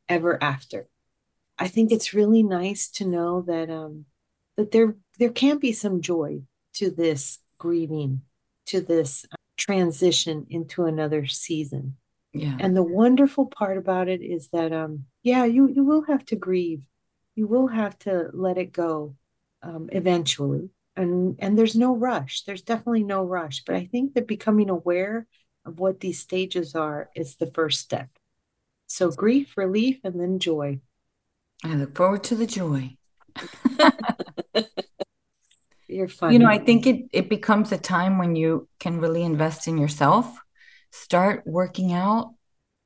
Ever 0.09 0.43
After. 0.43 0.89
I 1.59 1.69
think 1.69 1.93
it's 1.93 2.15
really 2.15 2.43
nice 2.43 2.89
to 2.93 3.07
know 3.07 3.43
that 3.43 3.69
um, 3.69 4.07
that 4.63 4.71
there 4.71 4.95
there 5.19 5.31
can 5.31 5.59
be 5.59 5.73
some 5.73 6.01
joy 6.01 6.43
to 6.75 6.91
this 6.91 7.39
grieving, 7.59 8.23
to 8.67 8.81
this 8.81 9.27
uh, 9.31 9.37
transition 9.57 10.47
into 10.49 10.85
another 10.85 11.27
season. 11.27 11.97
Yeah. 12.33 12.57
And 12.61 12.77
the 12.77 12.83
wonderful 12.83 13.47
part 13.47 13.77
about 13.77 14.09
it 14.09 14.23
is 14.23 14.49
that 14.49 14.73
um 14.73 15.07
yeah, 15.23 15.45
you 15.45 15.69
you 15.69 15.85
will 15.85 16.03
have 16.03 16.25
to 16.27 16.37
grieve. 16.37 16.83
You 17.35 17.49
will 17.49 17.67
have 17.67 17.99
to 18.01 18.31
let 18.33 18.57
it 18.57 18.73
go 18.73 19.17
um, 19.63 19.89
eventually. 19.93 20.71
And 20.95 21.37
and 21.41 21.59
there's 21.59 21.75
no 21.75 21.97
rush. 21.97 22.45
There's 22.45 22.63
definitely 22.63 23.05
no 23.05 23.25
rush, 23.25 23.65
but 23.67 23.75
I 23.75 23.87
think 23.87 24.15
that 24.15 24.29
becoming 24.29 24.71
aware 24.71 25.27
of 25.65 25.81
what 25.81 26.01
these 26.01 26.21
stages 26.21 26.75
are 26.75 27.11
is 27.17 27.37
the 27.37 27.51
first 27.51 27.81
step. 27.81 28.09
So 28.87 29.11
grief, 29.11 29.57
relief, 29.57 30.01
and 30.05 30.21
then 30.21 30.39
joy. 30.39 30.81
I 31.65 31.75
look 31.75 31.97
forward 31.97 32.25
to 32.25 32.37
the 32.37 32.47
joy. 32.47 32.97
You're 35.89 36.09
funny. 36.09 36.35
You 36.35 36.39
know, 36.39 36.49
I 36.49 36.59
think 36.59 36.87
it 36.87 37.07
it 37.13 37.29
becomes 37.29 37.73
a 37.73 37.79
time 37.79 38.19
when 38.19 38.35
you 38.37 38.69
can 38.81 38.99
really 38.99 39.23
invest 39.23 39.69
in 39.69 39.79
yourself, 39.79 40.27
start 40.91 41.43
working 41.47 41.93
out, 41.93 42.35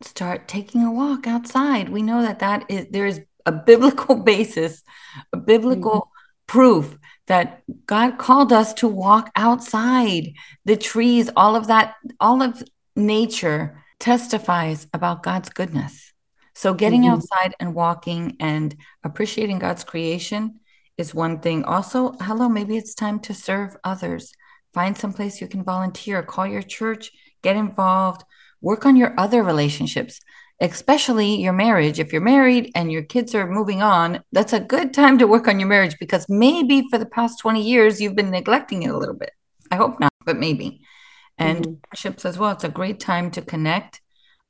start 0.02 0.48
taking 0.48 0.82
a 0.82 0.92
walk 0.92 1.26
outside. 1.26 1.88
We 1.88 2.02
know 2.02 2.22
that 2.22 2.40
that 2.40 2.64
is 2.68 2.86
there 2.90 3.06
is 3.06 3.20
a 3.44 3.52
biblical 3.52 4.16
basis, 4.32 4.82
a 5.32 5.36
biblical 5.36 6.00
mm-hmm. 6.00 6.46
proof 6.46 6.98
that 7.26 7.62
God 7.86 8.18
called 8.18 8.52
us 8.52 8.74
to 8.74 8.88
walk 8.88 9.30
outside. 9.36 10.32
The 10.64 10.76
trees, 10.76 11.30
all 11.36 11.56
of 11.56 11.68
that, 11.68 11.94
all 12.20 12.42
of 12.42 12.62
nature 12.94 13.84
testifies 13.98 14.86
about 14.92 15.22
God's 15.22 15.48
goodness. 15.48 16.12
So 16.54 16.74
getting 16.74 17.02
mm-hmm. 17.02 17.12
outside 17.12 17.54
and 17.60 17.74
walking 17.74 18.36
and 18.40 18.74
appreciating 19.04 19.58
God's 19.58 19.84
creation 19.84 20.60
is 20.98 21.14
one 21.14 21.40
thing. 21.40 21.64
Also, 21.64 22.12
hello, 22.20 22.48
maybe 22.48 22.76
it's 22.76 22.94
time 22.94 23.20
to 23.20 23.34
serve 23.34 23.76
others. 23.84 24.32
Find 24.72 24.96
some 24.96 25.12
place 25.12 25.40
you 25.40 25.48
can 25.48 25.64
volunteer, 25.64 26.22
call 26.22 26.46
your 26.46 26.62
church, 26.62 27.10
get 27.42 27.56
involved, 27.56 28.24
work 28.60 28.86
on 28.86 28.96
your 28.96 29.14
other 29.18 29.42
relationships, 29.42 30.20
especially 30.60 31.36
your 31.36 31.52
marriage. 31.52 32.00
If 32.00 32.12
you're 32.12 32.22
married 32.22 32.72
and 32.74 32.90
your 32.90 33.02
kids 33.02 33.34
are 33.34 33.46
moving 33.46 33.82
on, 33.82 34.22
that's 34.32 34.52
a 34.52 34.60
good 34.60 34.94
time 34.94 35.18
to 35.18 35.26
work 35.26 35.48
on 35.48 35.60
your 35.60 35.68
marriage 35.68 35.96
because 35.98 36.26
maybe 36.28 36.84
for 36.90 36.98
the 36.98 37.06
past 37.06 37.38
20 37.40 37.62
years 37.62 38.00
you've 38.00 38.16
been 38.16 38.30
neglecting 38.30 38.82
it 38.82 38.90
a 38.90 38.96
little 38.96 39.14
bit. 39.14 39.30
I 39.70 39.76
hope 39.76 40.00
not, 40.00 40.12
but 40.24 40.36
maybe. 40.36 40.82
And 41.38 41.58
mm-hmm. 41.58 41.74
friendships 41.88 42.24
as 42.24 42.38
well. 42.38 42.52
It's 42.52 42.64
a 42.64 42.68
great 42.68 43.00
time 43.00 43.30
to 43.32 43.42
connect 43.42 44.00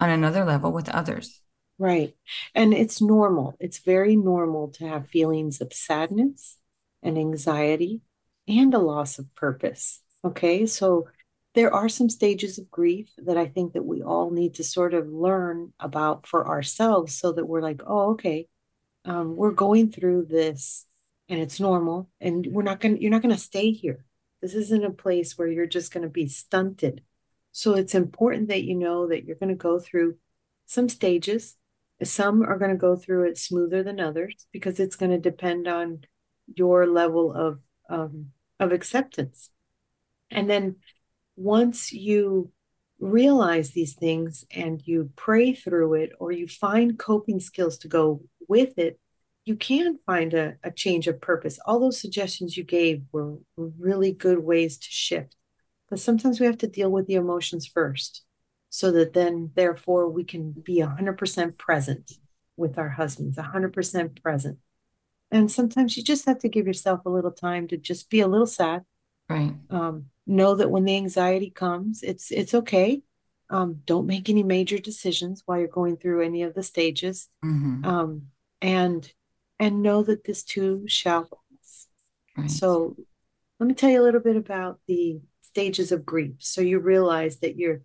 on 0.00 0.10
another 0.10 0.44
level 0.44 0.72
with 0.72 0.88
others. 0.88 1.40
Right. 1.78 2.14
And 2.54 2.72
it's 2.72 3.02
normal. 3.02 3.54
It's 3.60 3.78
very 3.78 4.16
normal 4.16 4.68
to 4.72 4.88
have 4.88 5.08
feelings 5.08 5.60
of 5.60 5.72
sadness 5.72 6.58
and 7.02 7.18
anxiety 7.18 8.00
and 8.48 8.72
a 8.72 8.78
loss 8.78 9.18
of 9.18 9.34
purpose. 9.34 10.00
Okay. 10.24 10.64
So 10.66 11.08
there 11.54 11.72
are 11.72 11.88
some 11.88 12.08
stages 12.08 12.58
of 12.58 12.70
grief 12.70 13.10
that 13.18 13.36
I 13.36 13.46
think 13.46 13.74
that 13.74 13.84
we 13.84 14.02
all 14.02 14.30
need 14.30 14.54
to 14.54 14.64
sort 14.64 14.94
of 14.94 15.08
learn 15.08 15.72
about 15.78 16.26
for 16.26 16.46
ourselves 16.46 17.14
so 17.14 17.32
that 17.32 17.46
we're 17.46 17.62
like, 17.62 17.82
oh, 17.86 18.12
okay, 18.12 18.48
um, 19.04 19.36
we're 19.36 19.52
going 19.52 19.90
through 19.90 20.26
this 20.26 20.86
and 21.28 21.40
it's 21.40 21.60
normal 21.60 22.08
and 22.20 22.46
we're 22.46 22.62
not 22.62 22.80
going 22.80 22.96
to, 22.96 23.02
you're 23.02 23.10
not 23.10 23.22
going 23.22 23.34
to 23.34 23.40
stay 23.40 23.70
here. 23.70 24.04
This 24.40 24.54
isn't 24.54 24.84
a 24.84 24.90
place 24.90 25.36
where 25.36 25.48
you're 25.48 25.66
just 25.66 25.92
going 25.92 26.02
to 26.02 26.10
be 26.10 26.28
stunted. 26.28 27.02
So 27.52 27.74
it's 27.74 27.94
important 27.94 28.48
that 28.48 28.64
you 28.64 28.74
know 28.74 29.08
that 29.08 29.24
you're 29.24 29.36
going 29.36 29.48
to 29.48 29.54
go 29.54 29.78
through 29.78 30.16
some 30.66 30.88
stages 30.88 31.56
some 32.04 32.42
are 32.42 32.58
going 32.58 32.70
to 32.70 32.76
go 32.76 32.96
through 32.96 33.28
it 33.28 33.38
smoother 33.38 33.82
than 33.82 34.00
others 34.00 34.46
because 34.52 34.78
it's 34.78 34.96
going 34.96 35.12
to 35.12 35.18
depend 35.18 35.66
on 35.66 36.00
your 36.54 36.86
level 36.86 37.32
of 37.32 37.60
um, 37.88 38.28
of 38.60 38.72
acceptance. 38.72 39.50
And 40.30 40.50
then 40.50 40.76
once 41.36 41.92
you 41.92 42.50
realize 42.98 43.70
these 43.70 43.94
things 43.94 44.44
and 44.50 44.80
you 44.84 45.10
pray 45.16 45.52
through 45.54 45.94
it 45.94 46.10
or 46.18 46.32
you 46.32 46.48
find 46.48 46.98
coping 46.98 47.40
skills 47.40 47.78
to 47.78 47.88
go 47.88 48.22
with 48.48 48.78
it, 48.78 48.98
you 49.44 49.54
can 49.56 49.98
find 50.06 50.34
a, 50.34 50.56
a 50.64 50.70
change 50.70 51.06
of 51.06 51.20
purpose. 51.20 51.58
All 51.64 51.78
those 51.78 52.00
suggestions 52.00 52.56
you 52.56 52.64
gave 52.64 53.02
were, 53.12 53.36
were 53.56 53.70
really 53.78 54.12
good 54.12 54.38
ways 54.38 54.78
to 54.78 54.88
shift. 54.90 55.36
But 55.88 56.00
sometimes 56.00 56.40
we 56.40 56.46
have 56.46 56.58
to 56.58 56.66
deal 56.66 56.90
with 56.90 57.06
the 57.06 57.14
emotions 57.14 57.66
first 57.66 58.25
so 58.76 58.92
that 58.92 59.14
then 59.14 59.50
therefore 59.54 60.06
we 60.06 60.22
can 60.22 60.52
be 60.52 60.80
100% 60.80 61.56
present 61.56 62.12
with 62.58 62.76
our 62.76 62.90
husbands 62.90 63.38
100% 63.38 64.22
present. 64.22 64.58
And 65.30 65.50
sometimes 65.50 65.96
you 65.96 66.02
just 66.02 66.26
have 66.26 66.40
to 66.40 66.50
give 66.50 66.66
yourself 66.66 67.00
a 67.06 67.08
little 67.08 67.30
time 67.30 67.68
to 67.68 67.78
just 67.78 68.10
be 68.10 68.20
a 68.20 68.28
little 68.28 68.46
sad. 68.46 68.82
Right. 69.30 69.54
Um, 69.70 70.06
know 70.26 70.56
that 70.56 70.70
when 70.70 70.84
the 70.84 70.94
anxiety 70.94 71.48
comes 71.48 72.02
it's 72.02 72.30
it's 72.30 72.52
okay. 72.52 73.00
Um, 73.48 73.80
don't 73.86 74.06
make 74.06 74.28
any 74.28 74.42
major 74.42 74.76
decisions 74.76 75.42
while 75.46 75.58
you're 75.58 75.68
going 75.68 75.96
through 75.96 76.20
any 76.22 76.42
of 76.42 76.52
the 76.52 76.62
stages. 76.62 77.28
Mm-hmm. 77.42 77.82
um, 77.82 78.22
and 78.60 79.10
and 79.58 79.82
know 79.82 80.02
that 80.02 80.24
this 80.24 80.44
too 80.44 80.84
shall 80.86 81.22
pass. 81.22 81.86
Right. 82.36 82.50
so 82.50 82.94
let 83.58 83.68
me 83.68 83.72
tell 83.72 83.88
you 83.88 84.02
a 84.02 84.04
little 84.04 84.20
bit 84.20 84.36
about 84.36 84.80
the 84.86 85.22
stages 85.40 85.92
of 85.92 86.04
grief. 86.04 86.34
So 86.40 86.60
you 86.60 86.78
realize 86.78 87.38
that 87.38 87.56
you're 87.56 87.80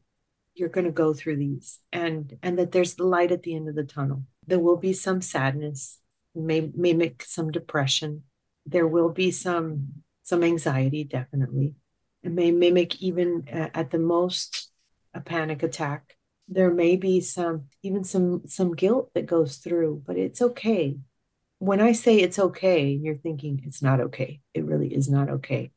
you're 0.61 0.69
going 0.69 0.85
to 0.85 0.91
go 0.91 1.11
through 1.11 1.37
these 1.37 1.79
and 1.91 2.37
and 2.43 2.59
that 2.59 2.71
there's 2.71 2.93
the 2.93 3.03
light 3.03 3.31
at 3.31 3.41
the 3.41 3.55
end 3.55 3.67
of 3.67 3.73
the 3.73 3.83
tunnel. 3.83 4.23
There 4.45 4.59
will 4.59 4.77
be 4.77 4.93
some 4.93 5.19
sadness 5.19 5.97
may 6.35 6.71
mimic 6.75 7.23
some 7.23 7.51
depression. 7.51 8.23
There 8.67 8.87
will 8.87 9.09
be 9.09 9.31
some 9.31 10.03
some 10.21 10.43
anxiety 10.43 11.03
definitely. 11.03 11.73
It 12.21 12.31
may 12.31 12.51
mimic 12.51 13.01
even 13.01 13.47
uh, 13.51 13.69
at 13.73 13.89
the 13.89 13.97
most 13.97 14.69
a 15.15 15.19
panic 15.19 15.63
attack. 15.63 16.15
There 16.47 16.71
may 16.71 16.95
be 16.95 17.19
some 17.21 17.65
even 17.81 18.03
some 18.03 18.43
some 18.45 18.75
guilt 18.75 19.09
that 19.15 19.25
goes 19.25 19.57
through 19.57 20.03
but 20.05 20.15
it's 20.15 20.43
okay. 20.43 20.99
When 21.57 21.81
i 21.81 21.91
say 21.91 22.17
it's 22.17 22.39
okay 22.39 22.89
you're 22.89 23.17
thinking 23.17 23.63
it's 23.65 23.81
not 23.81 23.99
okay. 23.99 24.41
It 24.53 24.63
really 24.65 24.93
is 24.93 25.09
not 25.09 25.27
okay 25.29 25.71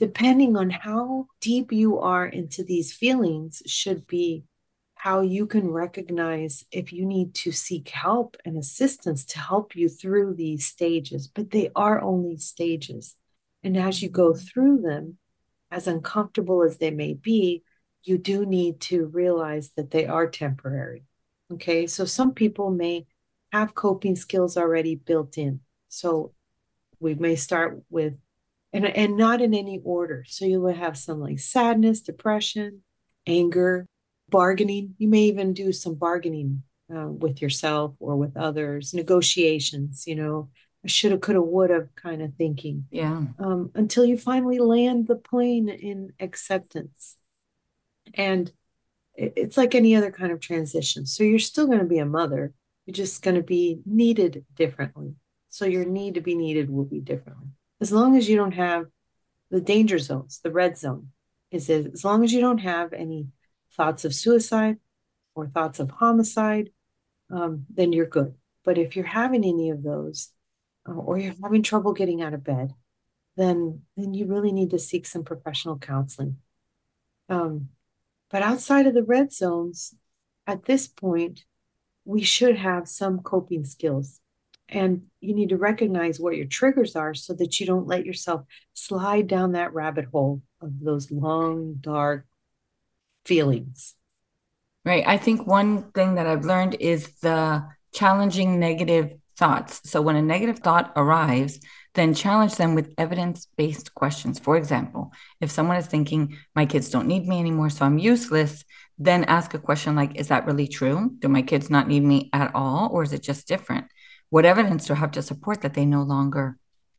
depending 0.00 0.56
on 0.56 0.70
how 0.70 1.26
deep 1.42 1.70
you 1.70 1.98
are 1.98 2.26
into 2.26 2.64
these 2.64 2.90
feelings, 2.90 3.62
should 3.66 4.06
be 4.06 4.44
how 4.94 5.20
you 5.20 5.46
can 5.46 5.70
recognize 5.70 6.64
if 6.72 6.90
you 6.90 7.04
need 7.04 7.34
to 7.34 7.52
seek 7.52 7.90
help 7.90 8.36
and 8.46 8.56
assistance 8.56 9.26
to 9.26 9.38
help 9.38 9.76
you 9.76 9.90
through 9.90 10.34
these 10.34 10.64
stages. 10.66 11.28
But 11.28 11.50
they 11.50 11.70
are 11.76 12.00
only 12.00 12.38
stages. 12.38 13.14
And 13.62 13.76
as 13.76 14.02
you 14.02 14.08
go 14.08 14.32
through 14.32 14.80
them, 14.80 15.18
as 15.70 15.86
uncomfortable 15.86 16.62
as 16.62 16.78
they 16.78 16.90
may 16.90 17.12
be, 17.12 17.62
you 18.02 18.16
do 18.16 18.46
need 18.46 18.80
to 18.80 19.04
realize 19.04 19.70
that 19.76 19.90
they 19.90 20.06
are 20.06 20.28
temporary. 20.28 21.04
Okay. 21.52 21.86
So 21.86 22.06
some 22.06 22.32
people 22.32 22.70
may 22.70 23.06
have 23.52 23.74
coping 23.74 24.16
skills 24.16 24.56
already 24.56 24.94
built 24.94 25.36
in. 25.36 25.60
So 25.88 26.32
we 27.00 27.14
may 27.14 27.36
start 27.36 27.82
with 27.90 28.14
and 28.72 28.86
and 28.86 29.16
not 29.16 29.40
in 29.40 29.54
any 29.54 29.80
order. 29.84 30.24
So 30.28 30.44
you 30.44 30.60
will 30.60 30.74
have 30.74 30.96
some 30.96 31.20
like 31.20 31.38
sadness, 31.38 32.00
depression, 32.00 32.82
anger, 33.26 33.86
bargaining. 34.28 34.94
You 34.98 35.08
may 35.08 35.22
even 35.24 35.52
do 35.52 35.72
some 35.72 35.94
bargaining 35.94 36.62
uh, 36.94 37.08
with 37.08 37.42
yourself 37.42 37.94
or 37.98 38.16
with 38.16 38.36
others, 38.36 38.94
negotiations. 38.94 40.04
You 40.06 40.16
know, 40.16 40.48
I 40.84 40.88
shoulda, 40.88 41.18
coulda, 41.18 41.42
woulda 41.42 41.88
kind 41.96 42.22
of 42.22 42.34
thinking. 42.34 42.86
Yeah. 42.90 43.24
Um, 43.38 43.70
until 43.74 44.04
you 44.04 44.16
finally 44.16 44.58
land 44.58 45.06
the 45.06 45.16
plane 45.16 45.68
in 45.68 46.12
acceptance, 46.20 47.16
and 48.14 48.50
it, 49.14 49.32
it's 49.36 49.56
like 49.56 49.74
any 49.74 49.94
other 49.96 50.10
kind 50.10 50.32
of 50.32 50.40
transition. 50.40 51.06
So 51.06 51.24
you're 51.24 51.38
still 51.38 51.66
going 51.66 51.80
to 51.80 51.84
be 51.84 51.98
a 51.98 52.06
mother. 52.06 52.52
You're 52.86 52.94
just 52.94 53.22
going 53.22 53.36
to 53.36 53.42
be 53.42 53.80
needed 53.84 54.44
differently. 54.54 55.14
So 55.48 55.64
your 55.64 55.84
need 55.84 56.14
to 56.14 56.20
be 56.20 56.34
needed 56.34 56.70
will 56.70 56.84
be 56.84 57.00
differently. 57.00 57.48
As 57.80 57.92
long 57.92 58.16
as 58.16 58.28
you 58.28 58.36
don't 58.36 58.52
have 58.52 58.86
the 59.50 59.60
danger 59.60 59.98
zones, 59.98 60.40
the 60.42 60.50
red 60.50 60.76
zone, 60.76 61.08
is 61.50 61.68
as 61.70 62.04
long 62.04 62.24
as 62.24 62.32
you 62.32 62.40
don't 62.40 62.58
have 62.58 62.92
any 62.92 63.28
thoughts 63.76 64.04
of 64.04 64.14
suicide 64.14 64.76
or 65.34 65.46
thoughts 65.46 65.80
of 65.80 65.90
homicide, 65.90 66.70
um, 67.30 67.66
then 67.70 67.92
you're 67.92 68.06
good. 68.06 68.34
But 68.64 68.78
if 68.78 68.94
you're 68.94 69.06
having 69.06 69.44
any 69.44 69.70
of 69.70 69.82
those, 69.82 70.30
uh, 70.88 70.92
or 70.92 71.18
you're 71.18 71.34
having 71.42 71.62
trouble 71.62 71.92
getting 71.92 72.22
out 72.22 72.34
of 72.34 72.44
bed, 72.44 72.74
then 73.36 73.82
then 73.96 74.12
you 74.14 74.26
really 74.26 74.52
need 74.52 74.70
to 74.70 74.78
seek 74.78 75.06
some 75.06 75.24
professional 75.24 75.78
counseling. 75.78 76.36
Um, 77.28 77.70
but 78.30 78.42
outside 78.42 78.86
of 78.86 78.94
the 78.94 79.02
red 79.02 79.32
zones, 79.32 79.94
at 80.46 80.64
this 80.64 80.86
point, 80.86 81.44
we 82.04 82.22
should 82.22 82.56
have 82.56 82.88
some 82.88 83.20
coping 83.20 83.64
skills. 83.64 84.20
And 84.70 85.02
you 85.20 85.34
need 85.34 85.50
to 85.50 85.56
recognize 85.56 86.20
what 86.20 86.36
your 86.36 86.46
triggers 86.46 86.96
are 86.96 87.14
so 87.14 87.34
that 87.34 87.60
you 87.60 87.66
don't 87.66 87.86
let 87.86 88.06
yourself 88.06 88.42
slide 88.72 89.26
down 89.26 89.52
that 89.52 89.74
rabbit 89.74 90.06
hole 90.06 90.42
of 90.60 90.80
those 90.80 91.10
long, 91.10 91.74
dark 91.80 92.26
feelings. 93.24 93.94
Right. 94.84 95.04
I 95.06 95.18
think 95.18 95.46
one 95.46 95.90
thing 95.92 96.14
that 96.14 96.26
I've 96.26 96.44
learned 96.44 96.76
is 96.80 97.18
the 97.20 97.66
challenging 97.92 98.58
negative 98.58 99.12
thoughts. 99.36 99.80
So 99.90 100.00
when 100.00 100.16
a 100.16 100.22
negative 100.22 100.60
thought 100.60 100.92
arrives, 100.96 101.60
then 101.94 102.14
challenge 102.14 102.54
them 102.56 102.74
with 102.74 102.94
evidence 102.96 103.48
based 103.56 103.94
questions. 103.94 104.38
For 104.38 104.56
example, 104.56 105.12
if 105.40 105.50
someone 105.50 105.76
is 105.76 105.86
thinking, 105.86 106.36
my 106.54 106.66
kids 106.66 106.88
don't 106.88 107.08
need 107.08 107.26
me 107.26 107.40
anymore, 107.40 107.70
so 107.70 107.84
I'm 107.84 107.98
useless, 107.98 108.64
then 108.98 109.24
ask 109.24 109.54
a 109.54 109.58
question 109.58 109.96
like, 109.96 110.16
is 110.16 110.28
that 110.28 110.46
really 110.46 110.68
true? 110.68 111.10
Do 111.18 111.28
my 111.28 111.42
kids 111.42 111.68
not 111.70 111.88
need 111.88 112.04
me 112.04 112.30
at 112.32 112.54
all? 112.54 112.90
Or 112.92 113.02
is 113.02 113.12
it 113.12 113.22
just 113.22 113.48
different? 113.48 113.86
What 114.30 114.44
evidence 114.44 114.86
do 114.86 114.94
I 114.94 114.96
have 114.96 115.10
to 115.12 115.22
support 115.22 115.62
that 115.62 115.74
they 115.74 115.84
no 115.84 116.02
longer 116.02 116.56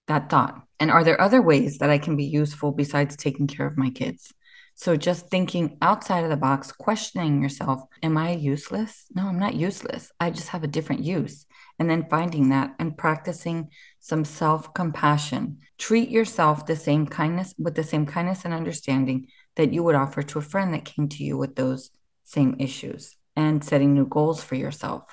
that 0.08 0.30
thought? 0.30 0.62
And 0.82 0.92
are 0.92 1.04
there 1.04 1.20
other 1.20 1.42
ways 1.42 1.78
that 1.78 1.90
I 1.90 1.98
can 1.98 2.18
be 2.18 2.26
useful 2.26 2.74
besides 2.74 3.16
taking 3.16 3.48
care 3.48 3.66
of 3.66 3.78
my 3.78 3.90
kids? 3.90 4.34
So 4.76 4.98
just 4.98 5.30
thinking 5.30 5.78
outside 5.82 6.26
of 6.26 6.30
the 6.30 6.36
box, 6.36 6.74
questioning 6.74 7.42
yourself, 7.42 7.84
am 8.04 8.18
I 8.18 8.32
useless? 8.32 9.06
No, 9.16 9.28
I'm 9.28 9.40
not 9.40 9.54
useless. 9.54 10.12
I 10.20 10.30
just 10.32 10.50
have 10.50 10.66
a 10.66 10.68
different 10.68 11.04
use. 11.04 11.46
And 11.80 11.90
then 11.90 12.10
finding 12.10 12.50
that 12.50 12.76
and 12.80 12.98
practicing 12.98 13.70
some 14.02 14.26
self-compassion. 14.26 15.60
Treat 15.78 16.10
yourself 16.10 16.66
the 16.66 16.76
same 16.76 17.08
kindness 17.08 17.54
with 17.58 17.76
the 17.76 17.84
same 17.84 18.06
kindness 18.06 18.44
and 18.44 18.54
understanding 18.54 19.28
that 19.56 19.72
you 19.72 19.84
would 19.84 19.96
offer 19.96 20.22
to 20.22 20.40
a 20.40 20.42
friend 20.42 20.74
that 20.74 20.84
came 20.84 21.08
to 21.10 21.24
you 21.24 21.38
with 21.38 21.56
those 21.56 21.92
same 22.26 22.58
issues 22.60 23.16
and 23.38 23.64
setting 23.64 23.94
new 23.94 24.06
goals 24.06 24.44
for 24.44 24.56
yourself. 24.56 25.04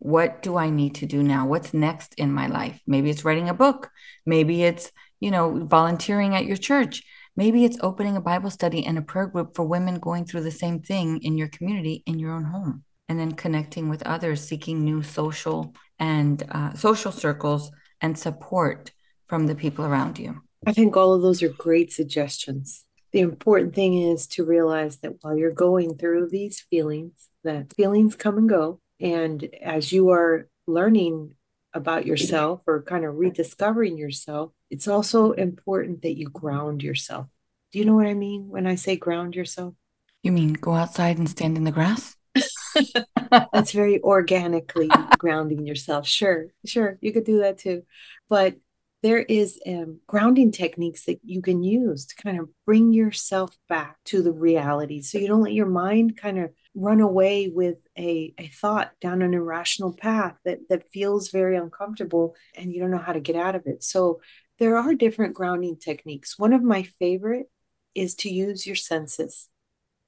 What 0.00 0.42
do 0.42 0.56
I 0.56 0.70
need 0.70 0.96
to 0.96 1.06
do 1.06 1.22
now? 1.22 1.46
What's 1.46 1.72
next 1.72 2.14
in 2.16 2.32
my 2.32 2.48
life? 2.48 2.80
Maybe 2.86 3.08
it's 3.08 3.24
writing 3.24 3.48
a 3.48 3.54
book. 3.54 3.90
Maybe 4.26 4.64
it's, 4.64 4.90
you 5.20 5.30
know, 5.30 5.64
volunteering 5.64 6.34
at 6.34 6.46
your 6.46 6.56
church 6.56 7.04
Maybe 7.36 7.64
it's 7.64 7.78
opening 7.80 8.16
a 8.16 8.20
Bible 8.20 8.50
study 8.50 8.84
and 8.84 8.98
a 8.98 9.02
prayer 9.02 9.26
group 9.26 9.54
for 9.54 9.64
women 9.64 9.98
going 9.98 10.24
through 10.26 10.42
the 10.42 10.50
same 10.50 10.80
thing 10.80 11.22
in 11.22 11.38
your 11.38 11.48
community, 11.48 12.02
in 12.06 12.18
your 12.18 12.32
own 12.32 12.44
home, 12.44 12.84
and 13.08 13.18
then 13.18 13.32
connecting 13.32 13.88
with 13.88 14.02
others, 14.02 14.46
seeking 14.46 14.84
new 14.84 15.02
social 15.02 15.74
and 15.98 16.42
uh, 16.50 16.74
social 16.74 17.12
circles 17.12 17.70
and 18.00 18.18
support 18.18 18.90
from 19.28 19.46
the 19.46 19.54
people 19.54 19.86
around 19.86 20.18
you. 20.18 20.42
I 20.66 20.74
think 20.74 20.96
all 20.96 21.14
of 21.14 21.22
those 21.22 21.42
are 21.42 21.48
great 21.48 21.92
suggestions. 21.92 22.84
The 23.12 23.20
important 23.20 23.74
thing 23.74 23.94
is 23.94 24.26
to 24.28 24.44
realize 24.44 24.98
that 24.98 25.14
while 25.22 25.36
you're 25.36 25.50
going 25.50 25.96
through 25.96 26.28
these 26.28 26.60
feelings, 26.60 27.12
that 27.42 27.72
feelings 27.74 28.16
come 28.16 28.38
and 28.38 28.48
go. 28.48 28.80
And 29.00 29.48
as 29.62 29.92
you 29.92 30.10
are 30.10 30.48
learning 30.66 31.34
about 31.72 32.06
yourself 32.06 32.60
or 32.66 32.82
kind 32.82 33.04
of 33.04 33.14
rediscovering 33.14 33.96
yourself, 33.96 34.52
it's 34.70 34.88
also 34.88 35.32
important 35.32 36.02
that 36.02 36.16
you 36.16 36.28
ground 36.28 36.82
yourself. 36.82 37.26
Do 37.72 37.78
you 37.78 37.84
know 37.84 37.94
what 37.94 38.06
I 38.06 38.14
mean 38.14 38.48
when 38.48 38.66
I 38.66 38.74
say 38.74 38.96
ground 38.96 39.34
yourself? 39.34 39.74
You 40.22 40.32
mean 40.32 40.52
go 40.54 40.74
outside 40.74 41.18
and 41.18 41.28
stand 41.28 41.56
in 41.56 41.64
the 41.64 41.72
grass? 41.72 42.16
That's 43.52 43.72
very 43.72 44.00
organically 44.02 44.90
grounding 45.18 45.66
yourself. 45.66 46.06
Sure, 46.06 46.46
sure, 46.64 46.98
you 47.00 47.12
could 47.12 47.24
do 47.24 47.40
that 47.40 47.58
too. 47.58 47.84
But 48.28 48.56
there 49.02 49.18
is 49.18 49.58
um, 49.66 50.00
grounding 50.06 50.52
techniques 50.52 51.06
that 51.06 51.20
you 51.24 51.40
can 51.40 51.62
use 51.62 52.06
to 52.06 52.16
kind 52.16 52.38
of 52.38 52.48
bring 52.66 52.92
yourself 52.92 53.56
back 53.68 53.96
to 54.06 54.22
the 54.22 54.32
reality. 54.32 55.00
So 55.00 55.18
you 55.18 55.26
don't 55.26 55.42
let 55.42 55.54
your 55.54 55.66
mind 55.66 56.18
kind 56.18 56.38
of 56.38 56.50
run 56.74 57.00
away 57.00 57.48
with 57.48 57.78
a, 57.98 58.34
a 58.38 58.48
thought 58.48 58.92
down 59.00 59.22
an 59.22 59.32
irrational 59.32 59.94
path 59.94 60.36
that, 60.44 60.60
that 60.68 60.90
feels 60.92 61.30
very 61.30 61.56
uncomfortable 61.56 62.36
and 62.54 62.72
you 62.72 62.80
don't 62.80 62.90
know 62.90 62.98
how 62.98 63.12
to 63.12 63.20
get 63.20 63.36
out 63.36 63.54
of 63.54 63.66
it. 63.66 63.82
So 63.82 64.20
there 64.58 64.76
are 64.76 64.94
different 64.94 65.34
grounding 65.34 65.76
techniques. 65.78 66.38
One 66.38 66.52
of 66.52 66.62
my 66.62 66.82
favorite 66.98 67.46
is 67.94 68.14
to 68.16 68.30
use 68.30 68.66
your 68.66 68.76
senses. 68.76 69.48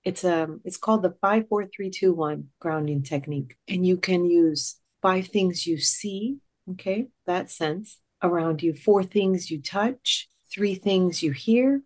It's 0.04 0.24
um 0.24 0.60
it's 0.64 0.76
called 0.76 1.02
the 1.02 1.14
54321 1.20 2.48
grounding 2.60 3.02
technique. 3.02 3.56
And 3.68 3.86
you 3.86 3.96
can 3.96 4.26
use 4.26 4.76
five 5.00 5.28
things 5.28 5.66
you 5.66 5.78
see 5.78 6.36
okay 6.70 7.08
that 7.26 7.50
sense 7.50 7.98
around 8.22 8.62
you 8.62 8.74
four 8.74 9.02
things 9.02 9.50
you 9.50 9.60
touch, 9.60 10.28
three 10.52 10.74
things 10.74 11.22
you 11.22 11.32
hear, 11.32 11.82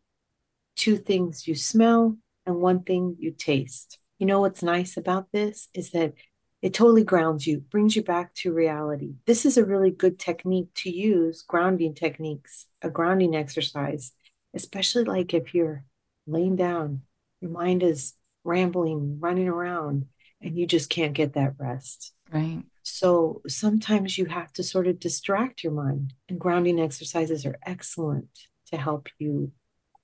two 0.77 0.97
things 0.97 1.47
you 1.47 1.55
smell, 1.55 2.17
and 2.45 2.57
one 2.57 2.83
thing 2.83 3.17
you 3.19 3.33
taste. 3.33 3.99
You 4.19 4.27
know 4.27 4.41
what's 4.41 4.63
nice 4.63 4.97
about 4.97 5.33
this 5.33 5.69
is 5.75 5.91
that 5.91 6.15
it 6.63 6.75
totally 6.75 7.05
grounds 7.05 7.47
you, 7.47 7.61
brings 7.61 7.95
you 7.95 8.03
back 8.03 8.35
to 8.35 8.53
reality. 8.53 9.15
This 9.27 9.45
is 9.45 9.57
a 9.57 9.65
really 9.65 9.91
good 9.91 10.19
technique 10.19 10.69
to 10.77 10.91
use, 10.91 11.43
grounding 11.43 11.95
techniques, 11.95 12.67
a 12.83 12.91
grounding 12.91 13.37
exercise, 13.37 14.13
especially 14.55 15.05
like 15.05 15.35
if 15.35 15.55
you're 15.55 15.85
laying 16.27 16.57
down, 16.57 17.03
your 17.41 17.51
mind 17.51 17.83
is 17.83 18.15
rambling, 18.43 19.19
running 19.21 19.49
around, 19.49 20.07
and 20.41 20.57
you 20.57 20.67
just 20.67 20.89
can't 20.89 21.13
get 21.13 21.35
that 21.35 21.55
rest. 21.59 22.13
Right. 22.33 22.63
So 22.83 23.43
sometimes 23.49 24.17
you 24.17 24.27
have 24.27 24.53
to 24.55 24.63
sort 24.63 24.87
of 24.87 24.99
distract 24.99 25.63
your 25.63 25.73
mind, 25.73 26.15
and 26.29 26.39
grounding 26.39 26.81
exercises 26.81 27.45
are 27.47 27.59
excellent 27.65 28.29
to 28.71 28.77
help 28.77 29.09
you 29.19 29.53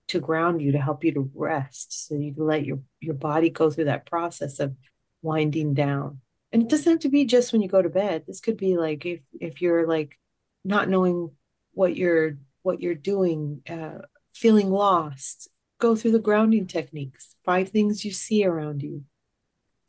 to 0.09 0.21
ground 0.21 0.61
you, 0.61 0.73
to 0.73 0.81
help 0.81 1.05
you 1.05 1.13
to 1.15 1.31
rest, 1.35 2.07
so 2.07 2.15
you 2.15 2.35
can 2.35 2.47
let 2.47 2.65
your 2.65 2.81
your 3.01 3.15
body 3.15 3.51
go 3.51 3.71
through 3.71 3.85
that 3.87 4.07
process 4.07 4.61
of 4.61 4.75
winding 5.23 5.75
down. 5.75 6.21
And 6.53 6.63
it 6.63 6.69
doesn't 6.69 6.93
have 6.93 7.01
to 7.01 7.09
be 7.09 7.25
just 7.25 7.53
when 7.53 7.63
you 7.63 7.69
go 7.69 7.83
to 7.83 7.89
bed. 7.89 8.25
This 8.27 8.41
could 8.41 8.57
be 8.57 8.77
like 8.77 9.07
if 9.07 9.21
if 9.41 9.63
you're 9.63 9.87
like 9.87 10.19
not 10.65 10.89
knowing 10.89 11.31
what 11.73 11.97
you're 11.97 12.37
what 12.63 12.81
you're 12.81 12.95
doing, 12.95 13.63
uh, 13.69 13.99
feeling 14.35 14.71
lost. 14.71 15.49
Go 15.81 15.97
through 15.97 16.13
the 16.13 16.21
grounding 16.21 16.67
techniques. 16.67 17.35
Five 17.45 17.71
things 17.71 18.05
you 18.05 18.13
see 18.13 18.45
around 18.45 18.83
you 18.83 19.05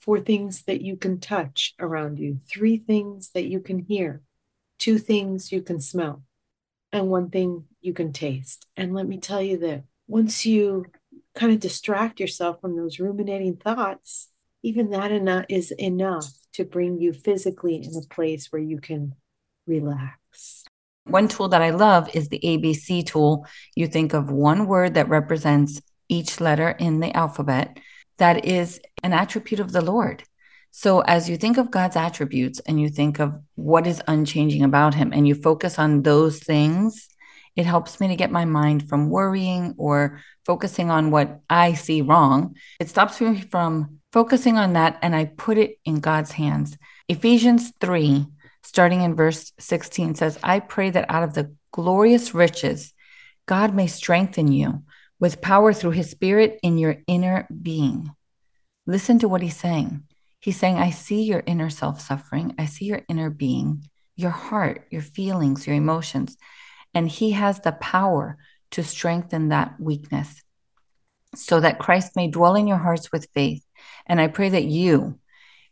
four 0.03 0.19
things 0.19 0.63
that 0.63 0.81
you 0.81 0.97
can 0.97 1.17
touch 1.19 1.73
around 1.79 2.19
you, 2.19 2.39
three 2.45 2.77
things 2.77 3.29
that 3.33 3.45
you 3.45 3.61
can 3.61 3.79
hear, 3.79 4.21
two 4.77 4.97
things 4.97 5.51
you 5.51 5.61
can 5.61 5.79
smell, 5.79 6.23
and 6.91 7.07
one 7.07 7.29
thing 7.29 7.63
you 7.79 7.93
can 7.93 8.11
taste. 8.11 8.65
And 8.75 8.93
let 8.93 9.07
me 9.07 9.17
tell 9.17 9.41
you 9.41 9.57
that 9.59 9.83
once 10.07 10.45
you 10.45 10.85
kind 11.35 11.53
of 11.53 11.61
distract 11.61 12.19
yourself 12.19 12.59
from 12.59 12.75
those 12.75 12.99
ruminating 12.99 13.55
thoughts, 13.55 14.29
even 14.61 14.89
that 14.89 15.11
enough 15.11 15.45
is 15.47 15.71
enough 15.71 16.27
to 16.53 16.65
bring 16.65 16.99
you 16.99 17.13
physically 17.13 17.75
in 17.75 17.95
a 17.95 18.13
place 18.13 18.51
where 18.51 18.61
you 18.61 18.79
can 18.79 19.15
relax. 19.65 20.65
One 21.05 21.29
tool 21.29 21.47
that 21.49 21.61
I 21.61 21.69
love 21.69 22.13
is 22.13 22.27
the 22.27 22.39
ABC 22.43 23.05
tool. 23.05 23.45
You 23.75 23.87
think 23.87 24.13
of 24.13 24.31
one 24.31 24.67
word 24.67 24.95
that 24.95 25.09
represents 25.09 25.81
each 26.09 26.41
letter 26.41 26.69
in 26.71 26.99
the 26.99 27.15
alphabet 27.15 27.77
that 28.17 28.45
is 28.45 28.79
an 29.03 29.13
attribute 29.13 29.59
of 29.59 29.71
the 29.71 29.81
Lord. 29.81 30.23
So, 30.71 31.01
as 31.01 31.29
you 31.29 31.37
think 31.37 31.57
of 31.57 31.69
God's 31.69 31.95
attributes 31.95 32.59
and 32.61 32.81
you 32.81 32.89
think 32.89 33.19
of 33.19 33.39
what 33.55 33.85
is 33.85 34.01
unchanging 34.07 34.63
about 34.63 34.95
him 34.95 35.13
and 35.13 35.27
you 35.27 35.35
focus 35.35 35.77
on 35.77 36.01
those 36.01 36.39
things, 36.39 37.07
it 37.55 37.65
helps 37.65 37.99
me 37.99 38.07
to 38.07 38.15
get 38.15 38.31
my 38.31 38.45
mind 38.45 38.89
from 38.89 39.09
worrying 39.09 39.75
or 39.77 40.19
focusing 40.45 40.89
on 40.89 41.11
what 41.11 41.41
I 41.49 41.73
see 41.73 42.01
wrong. 42.01 42.55
It 42.79 42.89
stops 42.89 43.21
me 43.21 43.41
from 43.41 43.99
focusing 44.11 44.57
on 44.57 44.73
that 44.73 44.97
and 45.01 45.15
I 45.15 45.25
put 45.25 45.57
it 45.57 45.77
in 45.85 45.99
God's 45.99 46.31
hands. 46.31 46.75
Ephesians 47.07 47.71
3, 47.79 48.25
starting 48.63 49.01
in 49.01 49.15
verse 49.15 49.51
16, 49.59 50.15
says, 50.15 50.39
I 50.41 50.59
pray 50.59 50.89
that 50.89 51.09
out 51.09 51.23
of 51.23 51.35
the 51.35 51.53
glorious 51.71 52.33
riches, 52.33 52.93
God 53.45 53.75
may 53.75 53.87
strengthen 53.87 54.51
you 54.51 54.83
with 55.19 55.41
power 55.41 55.73
through 55.73 55.91
his 55.91 56.09
spirit 56.09 56.59
in 56.63 56.77
your 56.77 56.97
inner 57.07 57.47
being. 57.61 58.11
Listen 58.85 59.19
to 59.19 59.27
what 59.27 59.41
he's 59.41 59.55
saying. 59.55 60.03
He's 60.39 60.59
saying, 60.59 60.77
I 60.77 60.89
see 60.89 61.23
your 61.23 61.43
inner 61.45 61.69
self 61.69 62.01
suffering. 62.01 62.55
I 62.57 62.65
see 62.65 62.85
your 62.85 63.01
inner 63.07 63.29
being, 63.29 63.87
your 64.15 64.31
heart, 64.31 64.87
your 64.91 65.01
feelings, 65.01 65.65
your 65.65 65.75
emotions. 65.75 66.35
And 66.93 67.07
he 67.07 67.31
has 67.31 67.61
the 67.61 67.71
power 67.71 68.37
to 68.71 68.83
strengthen 68.83 69.49
that 69.49 69.79
weakness 69.79 70.43
so 71.35 71.59
that 71.59 71.79
Christ 71.79 72.15
may 72.15 72.29
dwell 72.29 72.55
in 72.55 72.67
your 72.67 72.77
hearts 72.77 73.11
with 73.11 73.29
faith. 73.33 73.63
And 74.05 74.19
I 74.19 74.27
pray 74.27 74.49
that 74.49 74.65
you, 74.65 75.19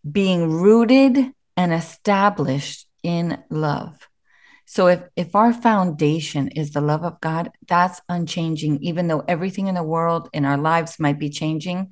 being 0.09 0.49
rooted 0.49 1.33
and 1.57 1.73
established 1.73 2.87
in 3.03 3.37
love. 3.49 4.07
So 4.71 4.87
if 4.87 5.01
if 5.17 5.35
our 5.35 5.51
foundation 5.51 6.47
is 6.47 6.71
the 6.71 6.79
love 6.79 7.03
of 7.03 7.19
God, 7.19 7.51
that's 7.67 7.99
unchanging 8.07 8.81
even 8.81 9.09
though 9.09 9.21
everything 9.27 9.67
in 9.67 9.75
the 9.75 9.83
world 9.83 10.29
in 10.31 10.45
our 10.45 10.57
lives 10.57 10.97
might 10.97 11.19
be 11.19 11.29
changing. 11.29 11.91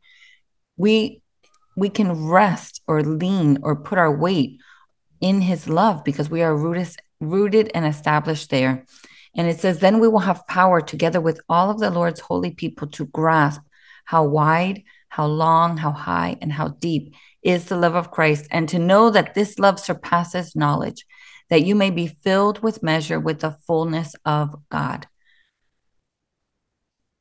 We 0.78 1.22
we 1.76 1.90
can 1.90 2.28
rest 2.28 2.82
or 2.88 3.04
lean 3.04 3.58
or 3.64 3.84
put 3.84 3.98
our 3.98 4.18
weight 4.18 4.62
in 5.20 5.42
his 5.42 5.68
love 5.68 6.06
because 6.06 6.30
we 6.30 6.42
are 6.42 6.56
rooted 6.56 6.96
rooted 7.20 7.70
and 7.76 7.86
established 7.86 8.50
there. 8.50 8.86
And 9.36 9.46
it 9.46 9.60
says 9.60 9.80
then 9.80 10.00
we 10.00 10.08
will 10.08 10.20
have 10.30 10.48
power 10.48 10.80
together 10.80 11.20
with 11.20 11.42
all 11.50 11.70
of 11.70 11.80
the 11.80 11.90
Lord's 11.90 12.22
holy 12.22 12.52
people 12.52 12.88
to 12.92 13.08
grasp 13.08 13.60
how 14.06 14.24
wide, 14.24 14.84
how 15.10 15.26
long, 15.26 15.76
how 15.76 15.92
high 15.92 16.38
and 16.42 16.54
how 16.54 16.70
deep 16.70 17.14
is 17.42 17.66
the 17.66 17.78
love 17.78 17.96
of 17.96 18.12
Christ 18.12 18.48
and 18.52 18.68
to 18.70 18.80
know 18.80 19.10
that 19.10 19.34
this 19.34 19.60
love 19.60 19.80
surpasses 19.80 20.56
knowledge 20.56 21.06
that 21.50 21.64
you 21.64 21.76
may 21.76 21.90
be 21.90 22.08
filled 22.08 22.62
with 22.62 22.84
measure 22.84 23.20
with 23.20 23.40
the 23.40 23.58
fullness 23.66 24.16
of 24.26 24.56
God. 24.70 25.08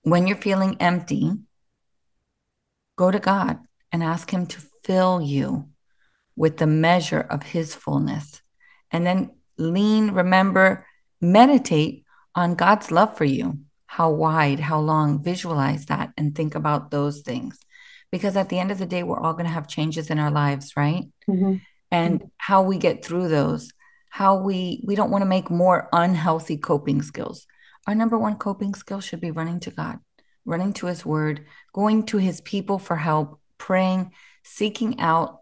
When 0.02 0.26
you're 0.26 0.36
feeling 0.36 0.76
empty, 0.80 1.32
go 2.96 3.10
to 3.10 3.18
God 3.18 3.58
and 3.90 4.02
ask 4.02 4.30
Him 4.30 4.46
to 4.46 4.60
fill 4.84 5.20
you 5.20 5.68
with 6.36 6.58
the 6.58 6.66
measure 6.66 7.20
of 7.20 7.42
His 7.42 7.74
fullness. 7.74 8.42
And 8.90 9.06
then 9.06 9.32
lean, 9.56 10.12
remember, 10.12 10.86
meditate 11.20 12.04
on 12.34 12.54
God's 12.54 12.90
love 12.90 13.16
for 13.16 13.24
you. 13.24 13.58
How 13.86 14.10
wide, 14.10 14.60
how 14.60 14.80
long, 14.80 15.22
visualize 15.22 15.86
that 15.86 16.12
and 16.16 16.34
think 16.34 16.54
about 16.54 16.90
those 16.90 17.20
things. 17.22 17.58
Because 18.10 18.36
at 18.36 18.48
the 18.48 18.58
end 18.58 18.70
of 18.70 18.78
the 18.78 18.86
day, 18.86 19.02
we're 19.02 19.20
all 19.20 19.34
going 19.34 19.44
to 19.44 19.50
have 19.50 19.68
changes 19.68 20.10
in 20.10 20.18
our 20.18 20.30
lives, 20.30 20.74
right? 20.76 21.04
Mm-hmm. 21.28 21.56
And 21.90 22.30
how 22.36 22.62
we 22.62 22.78
get 22.78 23.04
through 23.04 23.28
those 23.28 23.72
how 24.10 24.36
we 24.36 24.82
we 24.84 24.94
don't 24.94 25.10
want 25.10 25.22
to 25.22 25.28
make 25.28 25.50
more 25.50 25.88
unhealthy 25.92 26.56
coping 26.56 27.02
skills. 27.02 27.46
Our 27.86 27.94
number 27.94 28.18
one 28.18 28.36
coping 28.36 28.74
skill 28.74 29.00
should 29.00 29.20
be 29.20 29.30
running 29.30 29.60
to 29.60 29.70
God, 29.70 29.98
running 30.44 30.72
to 30.74 30.86
his 30.86 31.06
word, 31.06 31.46
going 31.72 32.04
to 32.06 32.18
his 32.18 32.40
people 32.40 32.78
for 32.78 32.96
help, 32.96 33.40
praying, 33.58 34.12
seeking 34.42 35.00
out 35.00 35.40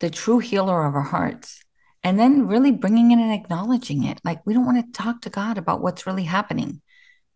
the 0.00 0.10
true 0.10 0.38
healer 0.38 0.84
of 0.84 0.94
our 0.94 1.02
hearts, 1.02 1.62
and 2.02 2.18
then 2.18 2.46
really 2.48 2.72
bringing 2.72 3.12
in 3.12 3.20
and 3.20 3.32
acknowledging 3.32 4.04
it. 4.04 4.20
Like 4.24 4.44
we 4.44 4.54
don't 4.54 4.66
want 4.66 4.84
to 4.84 4.92
talk 4.92 5.22
to 5.22 5.30
God 5.30 5.58
about 5.58 5.80
what's 5.80 6.06
really 6.06 6.24
happening. 6.24 6.82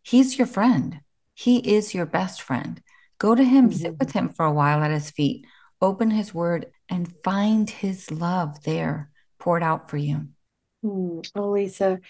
He's 0.03 0.39
your 0.39 0.47
friend. 0.47 1.01
He 1.35 1.59
is 1.59 1.95
your 1.95 2.07
best 2.07 2.43
friend. 2.43 2.81
Go 3.19 3.35
to 3.35 3.45
him, 3.45 3.71
mm-hmm. 3.71 3.79
sit 3.79 3.99
with 3.99 4.13
him 4.13 4.29
for 4.29 4.45
a 4.45 4.53
while 4.53 4.83
at 4.83 4.91
his 4.91 5.11
feet, 5.11 5.47
open 5.81 6.11
his 6.11 6.35
word, 6.35 6.67
and 6.89 7.13
find 7.25 7.69
his 7.69 8.11
love 8.11 8.63
there 8.65 9.11
poured 9.39 9.63
out 9.63 9.91
for 9.91 9.97
you. 9.97 10.29
Hmm. 10.83 11.21
Oh, 11.35 11.51
Lisa, 11.51 12.01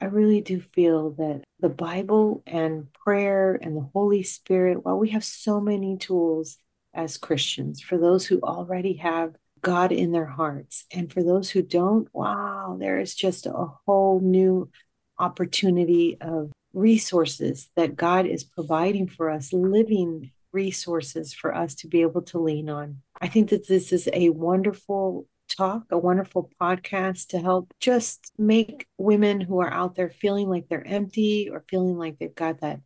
I 0.00 0.06
really 0.06 0.40
do 0.40 0.60
feel 0.60 1.10
that 1.12 1.42
the 1.60 1.68
Bible 1.68 2.42
and 2.46 2.92
prayer 2.92 3.58
and 3.60 3.76
the 3.76 3.88
Holy 3.92 4.22
Spirit, 4.22 4.84
while 4.84 4.98
we 4.98 5.10
have 5.10 5.24
so 5.24 5.60
many 5.60 5.96
tools 5.96 6.56
as 6.94 7.18
Christians, 7.18 7.80
for 7.80 7.98
those 7.98 8.26
who 8.26 8.40
already 8.40 8.94
have 8.94 9.34
God 9.60 9.92
in 9.92 10.12
their 10.12 10.26
hearts, 10.26 10.86
and 10.92 11.12
for 11.12 11.22
those 11.22 11.50
who 11.50 11.62
don't, 11.62 12.08
wow, 12.12 12.76
there 12.78 13.00
is 13.00 13.14
just 13.14 13.46
a 13.46 13.66
whole 13.86 14.20
new 14.20 14.70
opportunity 15.18 16.16
of 16.20 16.52
resources 16.72 17.68
that 17.74 17.96
God 17.96 18.26
is 18.26 18.44
providing 18.44 19.08
for 19.08 19.30
us, 19.30 19.52
living 19.52 20.30
resources 20.52 21.34
for 21.34 21.54
us 21.54 21.74
to 21.76 21.88
be 21.88 22.02
able 22.02 22.22
to 22.22 22.38
lean 22.38 22.68
on. 22.68 23.02
I 23.20 23.28
think 23.28 23.50
that 23.50 23.68
this 23.68 23.92
is 23.92 24.08
a 24.12 24.30
wonderful 24.30 25.26
Talk, 25.56 25.84
a 25.90 25.98
wonderful 25.98 26.50
podcast 26.60 27.28
to 27.28 27.40
help 27.40 27.72
just 27.80 28.32
make 28.36 28.86
women 28.98 29.40
who 29.40 29.60
are 29.60 29.72
out 29.72 29.94
there 29.94 30.10
feeling 30.10 30.48
like 30.48 30.68
they're 30.68 30.86
empty 30.86 31.48
or 31.50 31.64
feeling 31.70 31.96
like 31.96 32.18
they've 32.18 32.34
got 32.34 32.60
that 32.60 32.80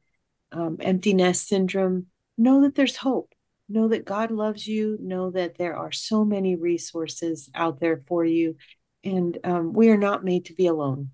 um, 0.52 0.78
syndrome 1.34 2.06
know 2.38 2.62
that 2.62 2.74
there's 2.74 2.96
hope. 2.96 3.32
Know 3.68 3.88
that 3.88 4.04
God 4.04 4.30
loves 4.30 4.66
you. 4.66 4.98
Know 5.00 5.30
that 5.30 5.56
there 5.56 5.76
are 5.76 5.92
so 5.92 6.24
many 6.24 6.56
resources 6.56 7.50
out 7.54 7.80
there 7.80 8.02
for 8.06 8.24
you. 8.24 8.56
And 9.04 9.38
um, 9.44 9.72
we 9.72 9.90
are 9.90 9.96
not 9.96 10.24
made 10.24 10.46
to 10.46 10.54
be 10.54 10.66
alone. 10.66 11.10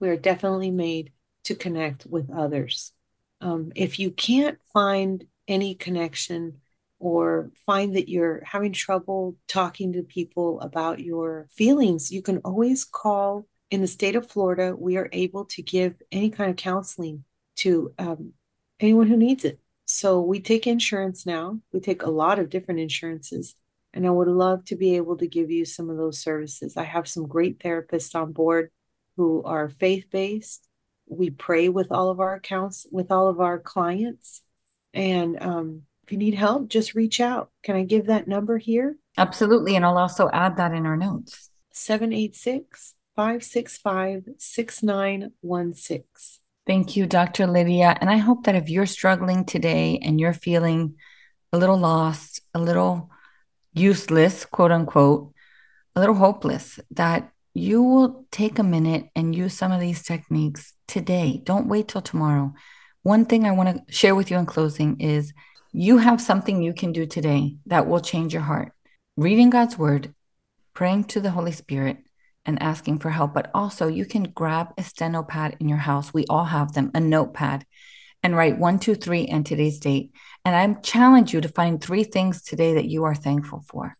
We 0.00 0.08
are 0.08 0.16
definitely 0.16 0.70
made 0.70 1.12
to 1.44 1.54
connect 1.54 2.06
with 2.06 2.30
others. 2.30 2.92
Um, 3.40 3.72
if 3.74 3.98
you 3.98 4.10
can't 4.10 4.58
find 4.72 5.24
any 5.48 5.74
connection 5.74 6.60
or 6.98 7.50
find 7.66 7.96
that 7.96 8.08
you're 8.08 8.42
having 8.44 8.72
trouble 8.72 9.36
talking 9.48 9.92
to 9.92 10.02
people 10.02 10.60
about 10.60 11.00
your 11.00 11.48
feelings, 11.52 12.12
you 12.12 12.22
can 12.22 12.38
always 12.38 12.84
call. 12.84 13.46
In 13.70 13.80
the 13.80 13.86
state 13.86 14.16
of 14.16 14.30
Florida, 14.30 14.76
we 14.78 14.98
are 14.98 15.08
able 15.12 15.46
to 15.46 15.62
give 15.62 15.94
any 16.12 16.30
kind 16.30 16.50
of 16.50 16.56
counseling 16.56 17.24
to 17.56 17.92
um, 17.98 18.34
anyone 18.78 19.06
who 19.06 19.16
needs 19.16 19.44
it. 19.44 19.58
So 19.86 20.20
we 20.20 20.40
take 20.40 20.66
insurance 20.66 21.26
now. 21.26 21.58
We 21.72 21.80
take 21.80 22.02
a 22.02 22.10
lot 22.10 22.38
of 22.38 22.50
different 22.50 22.80
insurances. 22.80 23.54
And 23.94 24.06
I 24.06 24.10
would 24.10 24.28
love 24.28 24.64
to 24.66 24.76
be 24.76 24.96
able 24.96 25.16
to 25.18 25.26
give 25.26 25.50
you 25.50 25.64
some 25.64 25.90
of 25.90 25.96
those 25.96 26.18
services. 26.18 26.76
I 26.76 26.84
have 26.84 27.08
some 27.08 27.26
great 27.26 27.58
therapists 27.58 28.14
on 28.14 28.32
board 28.32 28.70
who 29.16 29.42
are 29.42 29.68
faith 29.68 30.06
based. 30.10 30.68
We 31.06 31.30
pray 31.30 31.68
with 31.68 31.90
all 31.90 32.10
of 32.10 32.20
our 32.20 32.34
accounts, 32.34 32.86
with 32.90 33.10
all 33.10 33.28
of 33.28 33.40
our 33.40 33.58
clients. 33.58 34.42
And 34.94 35.42
um, 35.42 35.82
if 36.04 36.12
you 36.12 36.18
need 36.18 36.34
help, 36.34 36.68
just 36.68 36.94
reach 36.94 37.20
out. 37.20 37.50
Can 37.62 37.76
I 37.76 37.84
give 37.84 38.06
that 38.06 38.28
number 38.28 38.58
here? 38.58 38.96
Absolutely. 39.16 39.76
And 39.76 39.84
I'll 39.84 39.98
also 39.98 40.28
add 40.32 40.56
that 40.56 40.72
in 40.72 40.86
our 40.86 40.96
notes 40.96 41.50
786 41.72 42.94
565 43.16 44.24
6916. 44.38 46.04
Thank 46.66 46.96
you, 46.96 47.06
Dr. 47.06 47.46
Lydia. 47.46 47.96
And 48.00 48.08
I 48.08 48.18
hope 48.18 48.44
that 48.44 48.54
if 48.54 48.68
you're 48.68 48.86
struggling 48.86 49.44
today 49.44 49.98
and 50.02 50.20
you're 50.20 50.32
feeling 50.32 50.94
a 51.52 51.58
little 51.58 51.78
lost, 51.78 52.40
a 52.54 52.60
little 52.60 53.10
useless, 53.74 54.44
quote 54.44 54.70
unquote, 54.70 55.32
a 55.96 56.00
little 56.00 56.14
hopeless, 56.14 56.78
that 56.92 57.30
you 57.54 57.82
will 57.82 58.26
take 58.30 58.58
a 58.58 58.62
minute 58.62 59.08
and 59.14 59.34
use 59.34 59.54
some 59.54 59.72
of 59.72 59.80
these 59.80 60.02
techniques 60.02 60.74
today. 60.86 61.40
Don't 61.42 61.68
wait 61.68 61.88
till 61.88 62.00
tomorrow. 62.00 62.54
One 63.02 63.24
thing 63.24 63.46
I 63.46 63.50
want 63.50 63.86
to 63.88 63.92
share 63.92 64.14
with 64.14 64.30
you 64.30 64.38
in 64.38 64.46
closing 64.46 65.00
is 65.00 65.32
you 65.72 65.98
have 65.98 66.20
something 66.20 66.62
you 66.62 66.72
can 66.72 66.92
do 66.92 67.04
today 67.04 67.56
that 67.66 67.88
will 67.88 68.00
change 68.00 68.32
your 68.32 68.42
heart. 68.42 68.72
Reading 69.16 69.50
God's 69.50 69.76
word, 69.76 70.14
praying 70.72 71.04
to 71.04 71.20
the 71.20 71.32
Holy 71.32 71.50
Spirit, 71.50 71.98
and 72.44 72.62
asking 72.62 73.00
for 73.00 73.10
help. 73.10 73.34
But 73.34 73.50
also, 73.54 73.88
you 73.88 74.04
can 74.04 74.22
grab 74.22 74.68
a 74.78 74.84
steno 74.84 75.24
pad 75.24 75.56
in 75.58 75.68
your 75.68 75.78
house. 75.78 76.14
We 76.14 76.26
all 76.26 76.44
have 76.44 76.74
them, 76.74 76.92
a 76.94 77.00
notepad, 77.00 77.66
and 78.22 78.36
write 78.36 78.58
one, 78.58 78.78
two, 78.78 78.94
three, 78.94 79.26
and 79.26 79.44
today's 79.44 79.80
date. 79.80 80.12
And 80.44 80.54
I 80.54 80.80
challenge 80.80 81.32
you 81.32 81.40
to 81.40 81.48
find 81.48 81.80
three 81.80 82.04
things 82.04 82.42
today 82.42 82.74
that 82.74 82.88
you 82.88 83.02
are 83.04 83.16
thankful 83.16 83.64
for. 83.68 83.96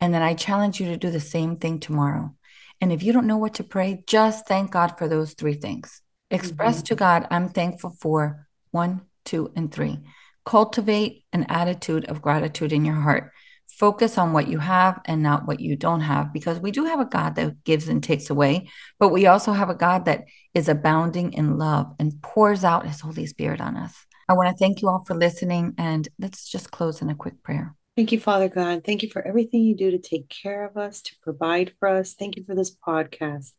And 0.00 0.14
then 0.14 0.22
I 0.22 0.32
challenge 0.32 0.80
you 0.80 0.86
to 0.86 0.96
do 0.96 1.10
the 1.10 1.20
same 1.20 1.56
thing 1.56 1.80
tomorrow. 1.80 2.34
And 2.80 2.92
if 2.92 3.02
you 3.02 3.12
don't 3.12 3.26
know 3.26 3.36
what 3.36 3.54
to 3.54 3.64
pray, 3.64 4.04
just 4.06 4.46
thank 4.46 4.70
God 4.70 4.96
for 4.96 5.06
those 5.06 5.34
three 5.34 5.54
things. 5.54 6.00
Express 6.30 6.76
mm-hmm. 6.76 6.84
to 6.84 6.94
God, 6.94 7.26
I'm 7.30 7.48
thankful 7.48 7.96
for 8.00 8.46
one, 8.70 9.02
two, 9.24 9.50
and 9.56 9.72
three. 9.72 9.98
Cultivate 10.44 11.24
an 11.32 11.44
attitude 11.48 12.04
of 12.06 12.22
gratitude 12.22 12.72
in 12.72 12.84
your 12.84 12.96
heart. 12.96 13.32
Focus 13.78 14.18
on 14.18 14.32
what 14.32 14.48
you 14.48 14.58
have 14.58 15.00
and 15.04 15.22
not 15.22 15.46
what 15.46 15.60
you 15.60 15.76
don't 15.76 16.00
have, 16.00 16.32
because 16.32 16.58
we 16.58 16.70
do 16.70 16.84
have 16.86 17.00
a 17.00 17.04
God 17.04 17.36
that 17.36 17.62
gives 17.64 17.88
and 17.88 18.02
takes 18.02 18.28
away, 18.28 18.68
but 18.98 19.10
we 19.10 19.26
also 19.26 19.52
have 19.52 19.70
a 19.70 19.74
God 19.74 20.06
that 20.06 20.24
is 20.52 20.68
abounding 20.68 21.32
in 21.32 21.58
love 21.58 21.94
and 22.00 22.20
pours 22.20 22.64
out 22.64 22.86
his 22.86 23.00
Holy 23.00 23.26
Spirit 23.26 23.60
on 23.60 23.76
us. 23.76 23.94
I 24.28 24.32
want 24.32 24.48
to 24.48 24.56
thank 24.56 24.82
you 24.82 24.88
all 24.88 25.04
for 25.06 25.14
listening, 25.14 25.74
and 25.78 26.08
let's 26.18 26.50
just 26.50 26.70
close 26.72 27.00
in 27.00 27.08
a 27.08 27.14
quick 27.14 27.42
prayer. 27.42 27.76
Thank 27.96 28.10
you, 28.12 28.20
Father 28.20 28.48
God. 28.48 28.84
Thank 28.84 29.02
you 29.02 29.10
for 29.10 29.26
everything 29.26 29.62
you 29.62 29.76
do 29.76 29.90
to 29.92 29.98
take 29.98 30.28
care 30.28 30.64
of 30.64 30.76
us, 30.76 31.00
to 31.02 31.14
provide 31.22 31.72
for 31.78 31.88
us. 31.88 32.14
Thank 32.14 32.36
you 32.36 32.44
for 32.44 32.54
this 32.54 32.74
podcast. 32.74 33.52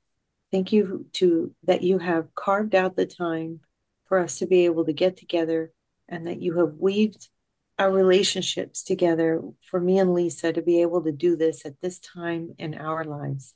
Thank 0.51 0.71
you 0.73 1.05
to 1.13 1.53
that 1.63 1.83
you 1.83 1.99
have 1.99 2.33
carved 2.35 2.73
out 2.75 2.95
the 2.95 3.05
time 3.05 3.59
for 4.07 4.19
us 4.19 4.39
to 4.39 4.47
be 4.47 4.65
able 4.65 4.85
to 4.85 4.93
get 4.93 5.17
together 5.17 5.71
and 6.07 6.25
that 6.25 6.41
you 6.41 6.57
have 6.57 6.75
weaved 6.77 7.29
our 7.77 7.91
relationships 7.91 8.83
together 8.83 9.41
for 9.63 9.79
me 9.79 9.99
and 9.99 10.13
Lisa 10.13 10.51
to 10.51 10.61
be 10.61 10.81
able 10.81 11.03
to 11.03 11.11
do 11.11 11.35
this 11.35 11.65
at 11.65 11.79
this 11.81 11.99
time 11.99 12.55
in 12.57 12.73
our 12.73 13.05
lives. 13.05 13.53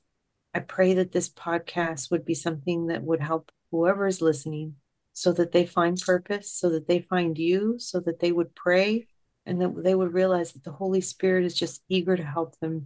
I 0.53 0.59
pray 0.59 0.93
that 0.93 1.11
this 1.11 1.29
podcast 1.29 2.11
would 2.11 2.25
be 2.25 2.35
something 2.35 2.87
that 2.87 3.03
would 3.03 3.21
help 3.21 3.51
whoever 3.71 4.05
is 4.05 4.21
listening 4.21 4.75
so 5.11 5.33
that 5.33 5.51
they 5.51 5.65
find 5.65 5.99
purpose, 5.99 6.51
so 6.51 6.69
that 6.69 6.87
they 6.87 6.99
find 6.99 7.37
you, 7.37 7.75
so 7.79 7.99
that 7.99 8.19
they 8.19 8.31
would 8.31 8.55
pray 8.55 9.07
and 9.45 9.61
that 9.61 9.83
they 9.83 9.95
would 9.95 10.13
realize 10.13 10.53
that 10.53 10.63
the 10.63 10.71
Holy 10.71 11.01
Spirit 11.01 11.43
is 11.43 11.53
just 11.53 11.83
eager 11.89 12.15
to 12.15 12.23
help 12.23 12.57
them 12.59 12.85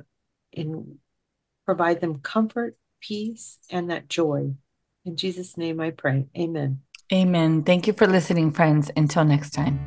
and 0.56 0.98
provide 1.66 2.02
them 2.02 2.20
comfort, 2.20 2.76
peace, 3.02 3.58
and 3.70 3.90
that 3.90 4.10
joy. 4.10 4.54
In 5.06 5.16
Jesus' 5.16 5.58
name 5.58 5.80
I 5.80 5.92
pray. 5.92 6.28
Amen. 6.38 6.82
Amen. 7.14 7.64
Thank 7.64 7.88
you 7.88 7.94
for 7.94 8.08
listening, 8.08 8.52
friends. 8.52 8.92
Until 8.98 9.24
next 9.24 9.52
time. 9.52 9.80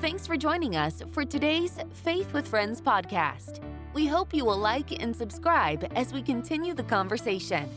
Thanks 0.00 0.26
for 0.26 0.36
joining 0.36 0.76
us 0.76 1.02
for 1.12 1.24
today's 1.24 1.78
Faith 1.92 2.32
with 2.32 2.46
Friends 2.46 2.80
podcast. 2.80 3.60
We 3.94 4.06
hope 4.06 4.34
you 4.34 4.44
will 4.44 4.58
like 4.58 5.02
and 5.02 5.14
subscribe 5.14 5.90
as 5.96 6.12
we 6.12 6.22
continue 6.22 6.74
the 6.74 6.84
conversation. 6.84 7.68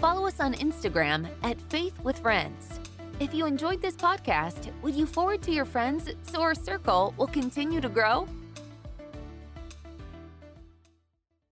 Follow 0.00 0.26
us 0.26 0.40
on 0.40 0.54
Instagram 0.54 1.28
at 1.42 1.60
Faith 1.60 1.98
with 2.02 2.18
Friends. 2.18 2.80
If 3.20 3.34
you 3.34 3.46
enjoyed 3.46 3.82
this 3.82 3.96
podcast, 3.96 4.70
would 4.82 4.94
you 4.94 5.06
forward 5.06 5.42
to 5.42 5.52
your 5.52 5.64
friends 5.64 6.10
so 6.22 6.40
our 6.40 6.54
circle 6.54 7.14
will 7.16 7.26
continue 7.26 7.80
to 7.80 7.88
grow? 7.88 8.28